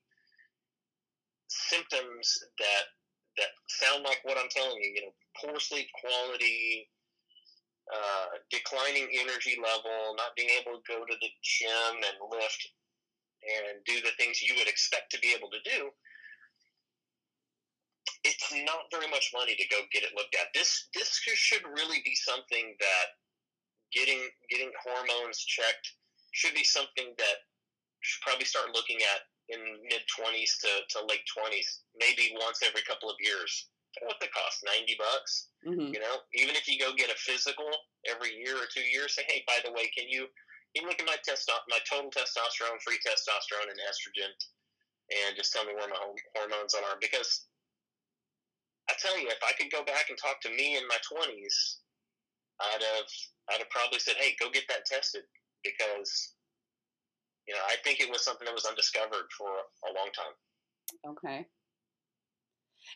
[1.48, 2.84] symptoms that
[3.38, 6.88] that sound like what I'm telling you, you know, poor sleep quality,
[7.90, 12.68] uh, declining energy level, not being able to go to the gym and lift
[13.42, 15.90] and do the things you would expect to be able to do,
[18.24, 20.52] it's not very much money to go get it looked at.
[20.54, 23.06] This this should really be something that
[23.92, 25.96] getting getting hormones checked
[26.32, 27.36] should be something that
[28.00, 32.82] should probably start looking at in mid twenties to, to late twenties, maybe once every
[32.82, 33.68] couple of years.
[34.06, 34.62] What the cost?
[34.62, 35.50] Ninety bucks.
[35.66, 35.90] Mm-hmm.
[35.90, 37.66] You know, even if you go get a physical
[38.06, 40.30] every year or two years, say, hey, by the way, can you
[40.74, 44.30] you look at my testo- my total testosterone, free testosterone, and estrogen,
[45.10, 45.98] and just tell me where my
[46.38, 46.94] hormones are.
[47.00, 47.49] Because
[48.90, 51.78] I tell you, if I could go back and talk to me in my twenties,
[52.60, 53.10] I'd have
[53.50, 55.22] I'd have probably said, "Hey, go get that tested,"
[55.62, 56.34] because
[57.46, 59.50] you know I think it was something that was undiscovered for
[59.88, 60.34] a long time.
[61.12, 61.46] Okay.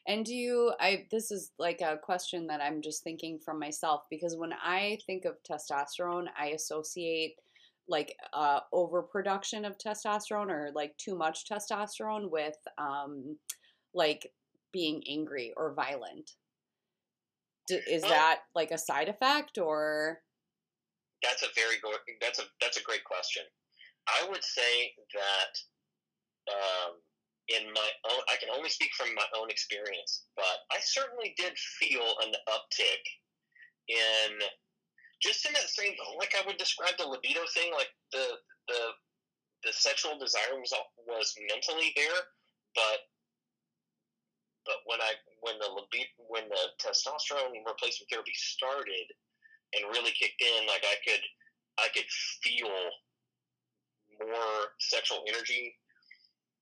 [0.09, 4.03] And do you I this is like a question that I'm just thinking from myself
[4.11, 7.37] because when I think of testosterone, I associate
[7.87, 13.37] like uh, overproduction of testosterone or like too much testosterone with um,
[13.93, 14.31] like
[14.75, 16.33] being angry or violent.
[17.69, 20.19] D- is well, that like a side effect or?
[21.23, 21.97] That's a very good.
[22.21, 23.45] That's a that's a great question.
[24.05, 27.01] I would say that um,
[27.49, 31.57] in my own, I can only speak from my own experience, but I certainly did
[31.81, 33.05] feel an uptick
[33.89, 34.45] in
[35.23, 38.27] just in that same like I would describe the libido thing, like the
[38.69, 38.81] the
[39.65, 40.75] the sexual desire was
[41.07, 42.21] was mentally there,
[42.75, 43.09] but
[44.67, 49.07] but when I when the libido when the testosterone replacement therapy started
[49.75, 51.25] and really kicked in, like I could
[51.79, 52.09] I could
[52.43, 52.73] feel
[54.21, 55.75] more sexual energy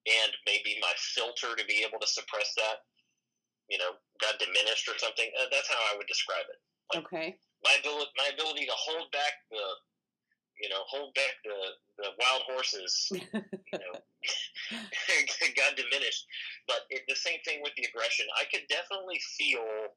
[0.07, 2.83] and maybe my filter to be able to suppress that,
[3.69, 5.31] you know, got diminished or something.
[5.39, 6.59] Uh, that's how I would describe it.
[6.93, 9.65] Like, okay my ability my ability to hold back the
[10.61, 11.59] you know hold back the
[11.99, 13.95] the wild horses you know
[15.57, 16.27] got diminished.
[16.67, 18.27] But it, the same thing with the aggression.
[18.39, 19.95] I could definitely feel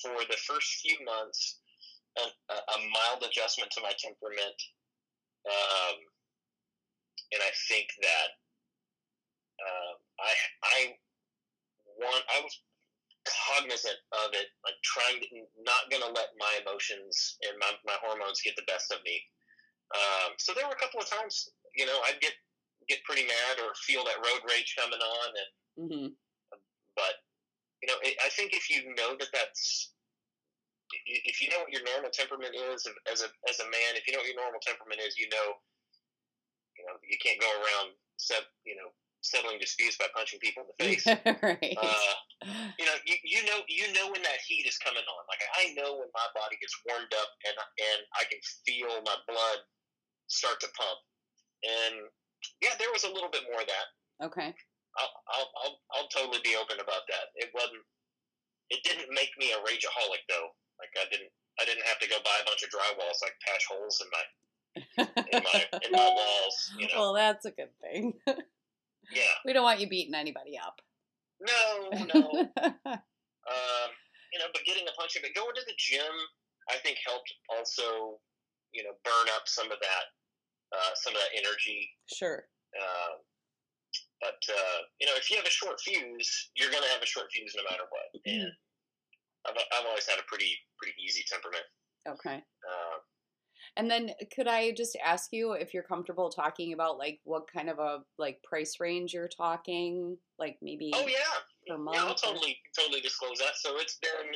[0.00, 1.58] for the first few months
[2.18, 4.58] a, a mild adjustment to my temperament.
[5.42, 5.96] Um,
[7.32, 8.30] and i think that
[9.58, 10.78] um, i i
[11.98, 12.54] want i was
[13.26, 15.26] cognizant of it, like trying to
[15.62, 19.22] not going to let my emotions and my, my hormones get the best of me.
[19.94, 22.34] Um, so there were a couple of times, you know, I'd get
[22.88, 26.08] get pretty mad or feel that road rage coming on, and mm-hmm.
[26.96, 27.14] but
[27.82, 29.92] you know, I think if you know that that's
[31.06, 34.12] if you know what your normal temperament is as a as a man, if you
[34.12, 35.56] know what your normal temperament is, you know,
[36.76, 38.92] you know, you can't go around, set, you know,
[39.22, 41.06] settling disputes by punching people in the face.
[41.42, 41.78] right.
[41.78, 42.14] Uh,
[42.78, 45.22] you know, you, you know, you know when that heat is coming on.
[45.30, 49.16] Like I know when my body gets warmed up and and I can feel my
[49.26, 49.58] blood
[50.26, 50.98] start to pump.
[51.62, 51.94] And
[52.60, 53.86] yeah, there was a little bit more of that.
[54.26, 54.50] Okay.
[54.98, 57.32] I'll I'll I'll, I'll totally be open about that.
[57.36, 57.84] It wasn't.
[58.70, 60.52] It didn't make me a rageaholic though.
[60.78, 61.32] Like I didn't.
[61.60, 64.00] I didn't have to go buy a bunch of drywall so I could patch holes
[64.00, 64.24] in my
[65.32, 66.72] in my in my walls.
[66.78, 67.00] You know?
[67.00, 68.14] Well, that's a good thing.
[69.12, 69.36] Yeah.
[69.44, 70.80] We don't want you beating anybody up.
[71.40, 72.22] No, no.
[72.86, 73.88] um,
[74.32, 76.14] you know, but getting a punch but going to the gym,
[76.70, 78.20] I think helped also,
[78.72, 80.04] you know, burn up some of that,
[80.72, 81.90] uh, some of that energy.
[82.12, 82.44] Sure.
[82.72, 83.20] Uh,
[84.20, 87.06] but uh, you know, if you have a short fuse, you're going to have a
[87.06, 88.08] short fuse no matter what.
[88.22, 88.40] Mm-hmm.
[88.40, 88.52] And
[89.46, 91.64] I've, I've always had a pretty pretty easy temperament.
[92.08, 92.36] Okay.
[92.36, 92.98] Uh,
[93.76, 97.70] and then could I just ask you if you're comfortable talking about like what kind
[97.70, 100.90] of a like price range you're talking, like maybe?
[100.94, 101.16] Oh yeah,
[101.66, 103.56] yeah, I'll totally totally disclose that.
[103.56, 104.32] So it's been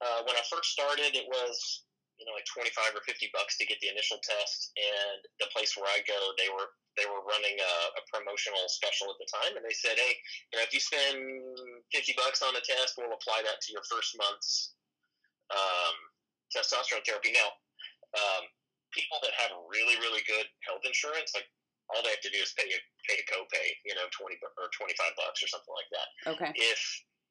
[0.00, 1.84] uh, when I first started, it was
[2.16, 5.48] you know like twenty five or fifty bucks to get the initial test, and the
[5.52, 9.28] place where I go, they were they were running a, a promotional special at the
[9.28, 10.16] time, and they said, hey,
[10.50, 11.20] you know, if you spend
[11.92, 14.76] fifty bucks on a test, we'll apply that to your first month's
[15.52, 15.96] um,
[16.52, 17.36] testosterone therapy.
[17.36, 17.52] Now
[18.16, 18.48] um,
[18.96, 21.46] people that have really really good health insurance, like
[21.92, 24.72] all they have to do is pay a pay a copay, you know, twenty or
[24.72, 26.08] twenty five bucks or something like that.
[26.32, 26.50] Okay.
[26.56, 26.80] If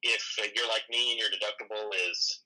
[0.06, 0.24] if
[0.54, 2.46] you're like me and your deductible is,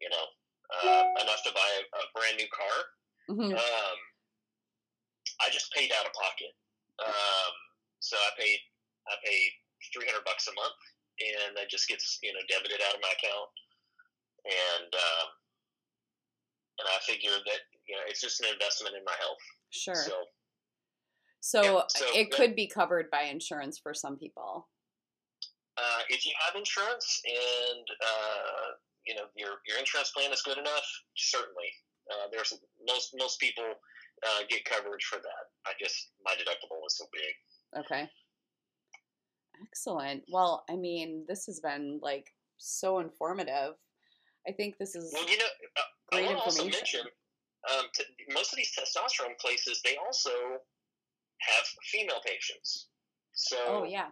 [0.00, 0.24] you know,
[0.70, 2.76] uh, enough to buy a, a brand new car,
[3.30, 3.54] mm-hmm.
[3.56, 3.98] um,
[5.42, 6.52] I just paid out of pocket.
[7.02, 7.52] Um,
[8.00, 8.58] so I paid
[9.08, 9.50] I paid
[9.92, 10.80] three hundred bucks a month,
[11.20, 13.50] and that just gets you know debited out of my account,
[14.44, 15.28] and um,
[16.80, 19.44] and I figure that you know it's just an investment in my health.
[19.70, 19.94] Sure.
[19.94, 20.14] So
[21.40, 24.68] So, Yeah, so it could be covered by insurance for some people.
[25.80, 28.68] uh, if you have insurance and uh,
[29.06, 30.86] you know your your insurance plan is good enough,
[31.16, 31.70] certainly
[32.10, 32.52] uh, there's
[32.86, 33.64] most most people
[34.26, 35.44] uh, get coverage for that.
[35.66, 37.84] I just my deductible is so big.
[37.84, 38.10] Okay.
[39.62, 40.22] Excellent.
[40.32, 43.74] Well, I mean, this has been like so informative.
[44.48, 45.44] I think this is Well, you know,
[45.76, 47.00] uh, I want to also mention
[47.70, 52.88] um, t- most of these testosterone places they also have female patients.
[53.32, 54.08] So Oh yeah.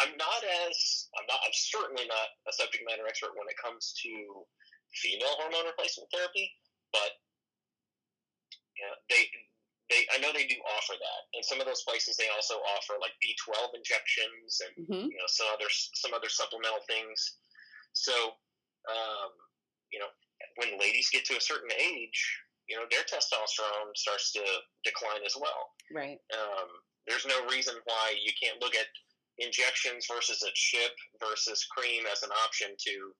[0.00, 3.92] I'm not as I'm not I'm certainly not a subject matter expert when it comes
[4.02, 4.12] to
[5.00, 6.48] female hormone replacement therapy,
[6.92, 7.16] but
[8.76, 9.28] you know, they
[9.90, 12.96] they I know they do offer that, and some of those places they also offer
[13.00, 17.36] like B12 injections and hmm you know some other some other supplemental things.
[17.92, 18.12] So
[18.88, 19.30] um,
[19.92, 20.08] you know
[20.56, 22.18] when ladies get to a certain age,
[22.68, 24.42] you know their testosterone starts to
[24.84, 26.18] decline as well Right.
[26.32, 26.68] um,
[27.06, 28.86] there's no reason why you can't look at
[29.38, 33.12] injections versus a chip versus cream as an option to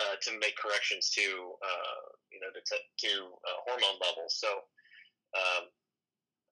[0.00, 1.24] uh, to make corrections to
[1.60, 2.02] uh,
[2.32, 4.40] you know to, to uh, hormone levels.
[4.40, 4.48] So
[5.36, 5.68] um,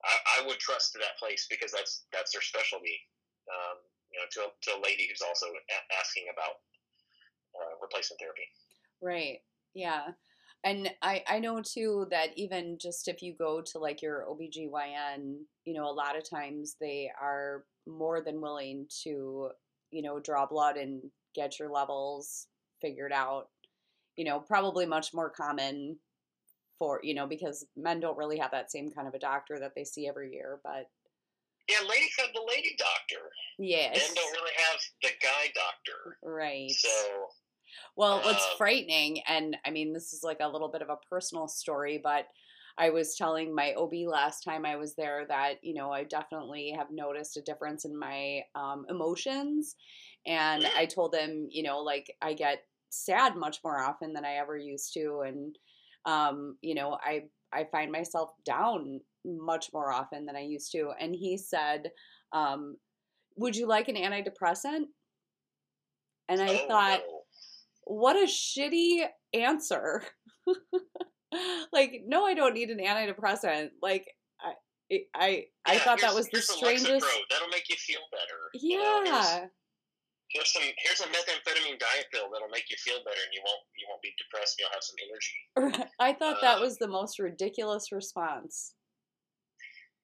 [0.04, 3.00] I, I would trust that place because that's that's their specialty.
[3.48, 3.80] Um,
[4.12, 6.60] you know, to a, to a lady who's also a- asking about
[7.56, 8.48] uh, replacement therapy.
[9.00, 9.40] Right.
[9.74, 10.12] Yeah.
[10.64, 15.36] And I, I know too that even just if you go to like your OBGYN,
[15.64, 19.50] you know, a lot of times they are more than willing to,
[19.90, 21.02] you know, draw blood and
[21.34, 22.46] get your levels
[22.80, 23.48] figured out.
[24.16, 25.98] You know, probably much more common
[26.78, 29.72] for, you know, because men don't really have that same kind of a doctor that
[29.74, 30.60] they see every year.
[30.62, 30.88] But
[31.68, 33.30] Yeah, ladies have the lady doctor.
[33.58, 33.96] yes.
[33.96, 36.18] Men don't really have the guy doctor.
[36.22, 36.70] Right.
[36.70, 36.88] So
[37.96, 40.96] Well, what's Um, frightening, and I mean, this is like a little bit of a
[41.10, 42.26] personal story, but
[42.78, 46.72] I was telling my OB last time I was there that, you know, I definitely
[46.76, 49.76] have noticed a difference in my um, emotions.
[50.26, 50.64] And.
[50.76, 54.56] I told him, you know, like I get sad much more often than I ever
[54.56, 55.22] used to.
[55.26, 55.58] And,
[56.06, 60.92] um, you know, I, I find myself down much more often than I used to.
[61.00, 61.90] And he said,
[62.32, 62.76] um,
[63.36, 64.84] Would you like an antidepressant?
[66.28, 67.20] And I oh, thought, no.
[67.84, 70.02] what a shitty answer.
[71.72, 73.70] like, no, I don't need an antidepressant.
[73.82, 74.06] Like,
[74.40, 74.52] I,
[75.14, 76.88] I, I Yeah, thought that was the strangest.
[76.88, 77.20] Lexapro.
[77.30, 78.40] That'll make you feel better.
[78.54, 79.46] You know, here's, Yeah,
[80.30, 83.60] here's some here's a methamphetamine diet pill that'll make you feel better, and you won't
[83.76, 84.56] you won't be depressed.
[84.58, 85.92] You'll have some energy.
[86.00, 88.74] I thought that Uh, was the most ridiculous response.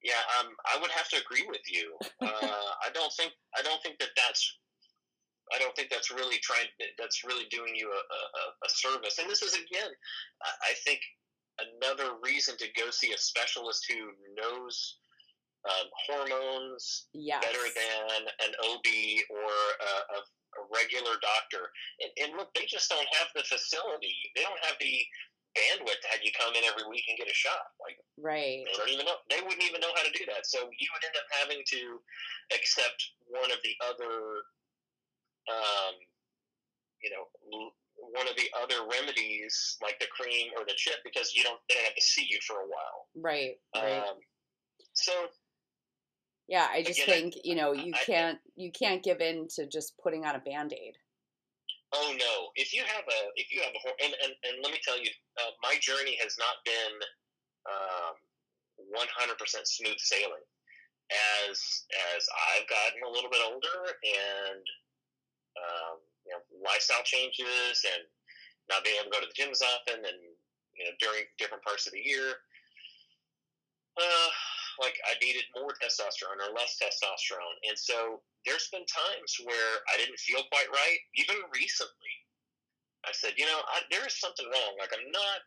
[0.03, 1.97] Yeah, um, I would have to agree with you.
[2.20, 2.20] Uh,
[2.85, 4.59] I don't think I don't think that that's
[5.53, 6.66] I don't think that's really trying.
[6.99, 9.18] That's really doing you a, a, a service.
[9.18, 9.90] And this is again,
[10.42, 11.01] I I think
[11.59, 14.99] another reason to go see a specialist who knows
[15.64, 17.42] um, hormones Yes.
[17.45, 18.88] better than an OB
[19.30, 21.70] or a, a, a regular doctor.
[22.01, 24.14] And, and look, they just don't have the facility.
[24.36, 24.95] They don't have the
[25.55, 27.72] bandwidth to have you come in every week and get a shot.
[27.80, 28.66] Like right.
[28.66, 29.18] they don't even know.
[29.30, 30.47] They wouldn't even know how to do that.
[30.47, 31.80] So you would end up having to
[32.53, 32.99] accept
[33.30, 34.45] one of the other,
[35.49, 35.95] um,
[37.03, 37.70] you know.
[37.97, 41.76] One of the other remedies, like the cream or the chip, because you don't they
[41.76, 43.07] don't have to see you for a while.
[43.16, 43.55] Right.
[43.74, 43.99] Right.
[43.99, 44.18] Um,
[44.92, 45.12] so
[46.49, 49.47] yeah, I just again, I- think you know you I- can't you can't give in
[49.55, 50.97] to just putting on a band aid.
[51.92, 52.51] Oh no!
[52.57, 55.11] If you have a, if you have a, and and, and let me tell you,
[55.38, 56.99] uh, my journey has not been
[58.95, 60.45] one hundred percent smooth sailing.
[61.49, 61.84] As
[62.16, 62.22] as
[62.57, 64.64] I've gotten a little bit older, and
[65.59, 65.96] um,
[66.26, 68.02] you know, lifestyle changes, and
[68.68, 70.20] not being able to go to the gym as often, and
[70.74, 72.42] you know, during different parts of the year,
[74.00, 74.30] uh,
[74.82, 79.96] like I needed more testosterone or less testosterone, and so there's been times where I
[79.96, 81.00] didn't feel quite right.
[81.16, 82.14] Even recently,
[83.07, 84.74] I said, you know, I, there is something wrong.
[84.78, 85.40] Like I'm not.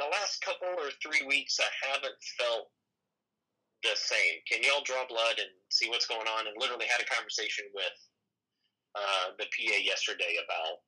[0.00, 2.72] The last couple or three weeks, I haven't felt
[3.84, 4.40] the same.
[4.48, 6.46] Can y'all draw blood and see what's going on?
[6.48, 7.92] And literally had a conversation with
[8.94, 10.84] uh, the PA yesterday about,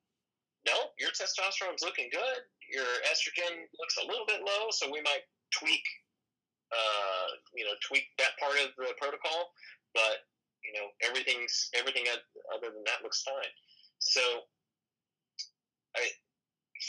[0.66, 2.40] no, your testosterone's looking good.
[2.72, 5.84] Your estrogen looks a little bit low, so we might tweak,
[6.72, 9.52] uh, you know, tweak that part of the protocol.
[9.92, 10.24] But
[10.64, 13.52] you know, everything's everything other than that looks fine.
[14.00, 14.20] So,
[15.96, 16.08] I,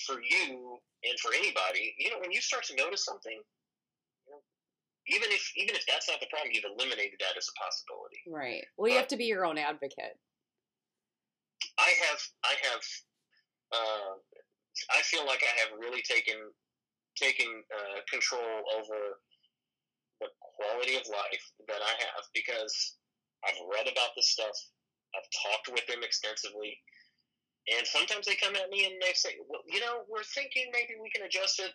[0.07, 4.39] for you and for anybody, you know, when you start to notice something, you know,
[5.07, 8.24] even if even if that's not the problem, you've eliminated that as a possibility.
[8.28, 8.63] Right.
[8.78, 10.18] Well, you have to be your own advocate.
[11.80, 12.84] I have I have
[13.74, 14.14] uh,
[14.91, 16.36] I feel like I have really taken
[17.16, 19.20] taken uh, control over
[20.20, 22.97] the quality of life that I have because
[23.43, 24.56] I've read about this stuff.
[25.16, 26.76] I've talked with them extensively.
[27.72, 30.99] And sometimes they come at me and they say, well, you know, we're thinking maybe
[31.01, 31.72] we can adjust it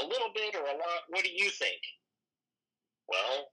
[0.00, 1.08] a little bit or a lot.
[1.08, 1.80] What do you think?
[3.08, 3.50] Well,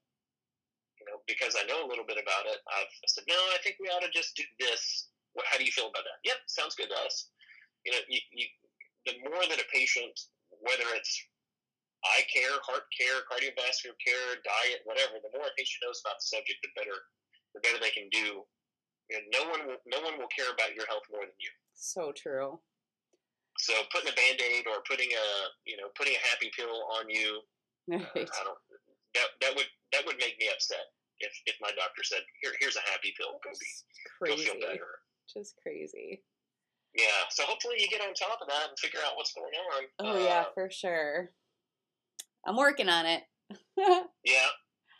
[0.99, 3.77] you know, because I know a little bit about it, I've said, no, I think
[3.79, 5.09] we ought to just do this.
[5.33, 6.21] What, how do you feel about that?
[6.23, 7.29] Yep, sounds good to us.
[7.85, 8.45] You know, you, you,
[9.05, 10.13] the more that a patient,
[10.61, 11.13] whether it's
[12.15, 16.27] eye care, heart care, cardiovascular care, diet, whatever, the more a patient knows about the
[16.29, 16.95] subject, the better,
[17.57, 18.45] the better they can do.
[19.11, 21.51] And no one will, no one will care about your health more than you.
[21.75, 22.61] So true.
[23.59, 25.27] So putting a band aid or putting a,
[25.67, 27.43] you know, putting a happy pill on you,
[27.91, 28.01] right.
[28.15, 28.59] uh, I don't,
[29.13, 32.75] that that would that would make me upset if if my doctor said here here's
[32.75, 33.69] a happy pill go be
[34.19, 34.49] crazy.
[34.49, 36.21] go feel better just crazy
[36.95, 39.83] yeah so hopefully you get on top of that and figure out what's going on
[39.99, 41.29] oh uh, yeah for sure
[42.45, 43.23] i'm working on it
[43.77, 44.49] yeah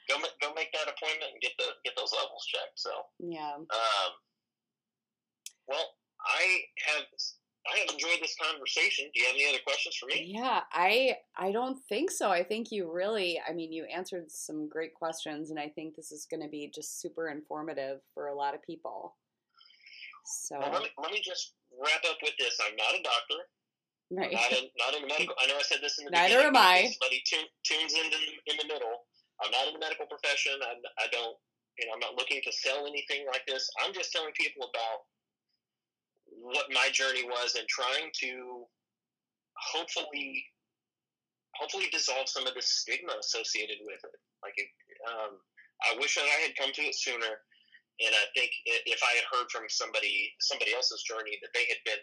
[0.10, 4.12] go go make that appointment and get the get those levels checked so yeah um
[5.68, 5.86] well
[6.26, 7.06] i have
[7.66, 9.06] I have enjoyed this conversation.
[9.14, 10.34] Do you have any other questions for me?
[10.36, 12.30] Yeah, I I don't think so.
[12.30, 16.12] I think you really, I mean, you answered some great questions, and I think this
[16.12, 19.16] is going to be just super informative for a lot of people.
[20.26, 22.56] So well, let, me, let me just wrap up with this.
[22.64, 23.40] I'm not a doctor.
[24.14, 24.32] Right.
[24.32, 25.36] Not in, not in the medical.
[25.42, 26.56] I know I said this in the Neither beginning.
[26.56, 26.94] am I.
[26.94, 28.08] Somebody tunes in
[28.48, 29.10] in the middle.
[29.42, 30.54] I'm not in the medical profession.
[30.62, 31.36] I'm, I don't.
[31.80, 33.66] You know, I'm not looking to sell anything like this.
[33.82, 35.10] I'm just telling people about
[36.30, 38.66] what my journey was and trying to
[39.58, 40.46] hopefully
[41.58, 44.20] hopefully dissolve some of the stigma associated with it.
[44.42, 44.70] Like, it,
[45.10, 45.38] um,
[45.86, 47.42] I wish that I had come to it sooner.
[48.02, 51.82] And I think if I had heard from somebody somebody else's journey that they had
[51.86, 52.02] been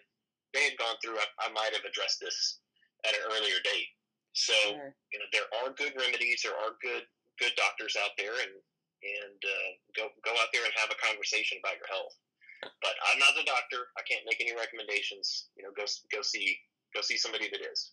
[0.54, 2.62] they had gone through, I, I might have addressed this
[3.06, 3.90] at an earlier date.
[4.32, 4.94] So sure.
[5.10, 7.02] you know there are good remedies, there are good
[7.42, 8.54] good doctors out there, and
[9.02, 12.14] and uh, go go out there and have a conversation about your health.
[12.62, 13.88] But I'm not the doctor.
[13.96, 15.50] I can't make any recommendations.
[15.56, 16.54] You know, go go see
[16.94, 17.90] go see somebody that is.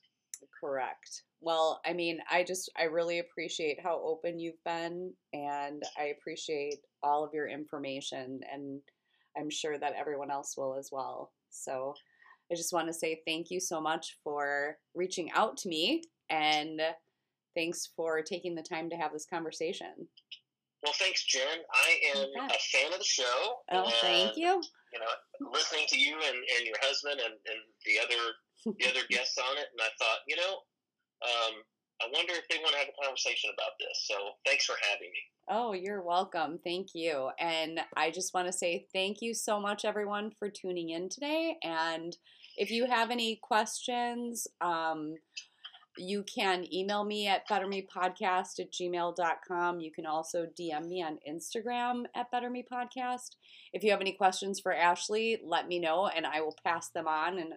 [0.60, 1.24] Correct.
[1.41, 6.80] Well, I mean, I just I really appreciate how open you've been and I appreciate
[7.03, 8.82] all of your information and
[9.38, 11.32] I'm sure that everyone else will as well.
[11.49, 11.93] So,
[12.51, 16.82] I just want to say thank you so much for reaching out to me and
[17.55, 20.08] thanks for taking the time to have this conversation.
[20.84, 21.41] Well, thanks, Jen.
[21.74, 23.55] I am a fan of the show.
[23.72, 24.62] Oh, and, thank you.
[24.93, 28.22] You know, listening to you and, and your husband and, and the other
[28.80, 30.53] the other guests on it, and I thought, you know,
[31.24, 31.53] um,
[32.01, 34.05] I wonder if they want to have a conversation about this.
[34.05, 34.15] So,
[34.45, 35.24] thanks for having me.
[35.49, 36.59] Oh, you're welcome.
[36.63, 37.30] Thank you.
[37.39, 41.55] And I just want to say thank you so much, everyone, for tuning in today.
[41.63, 42.15] And
[42.57, 45.15] if you have any questions, um,
[45.97, 49.80] you can email me at bettermepodcast at gmail.com.
[49.80, 53.36] You can also DM me on Instagram at bettermepodcast.
[53.74, 57.07] If you have any questions for Ashley, let me know and I will pass them
[57.07, 57.53] on and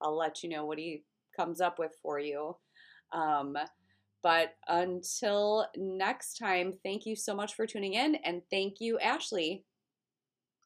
[0.00, 1.02] I'll let you know what he
[1.36, 2.56] comes up with for you.
[3.12, 3.56] Um,
[4.22, 9.64] but until next time, thank you so much for tuning in and thank you, Ashley.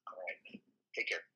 [0.07, 0.61] All right.
[0.95, 1.28] Take care.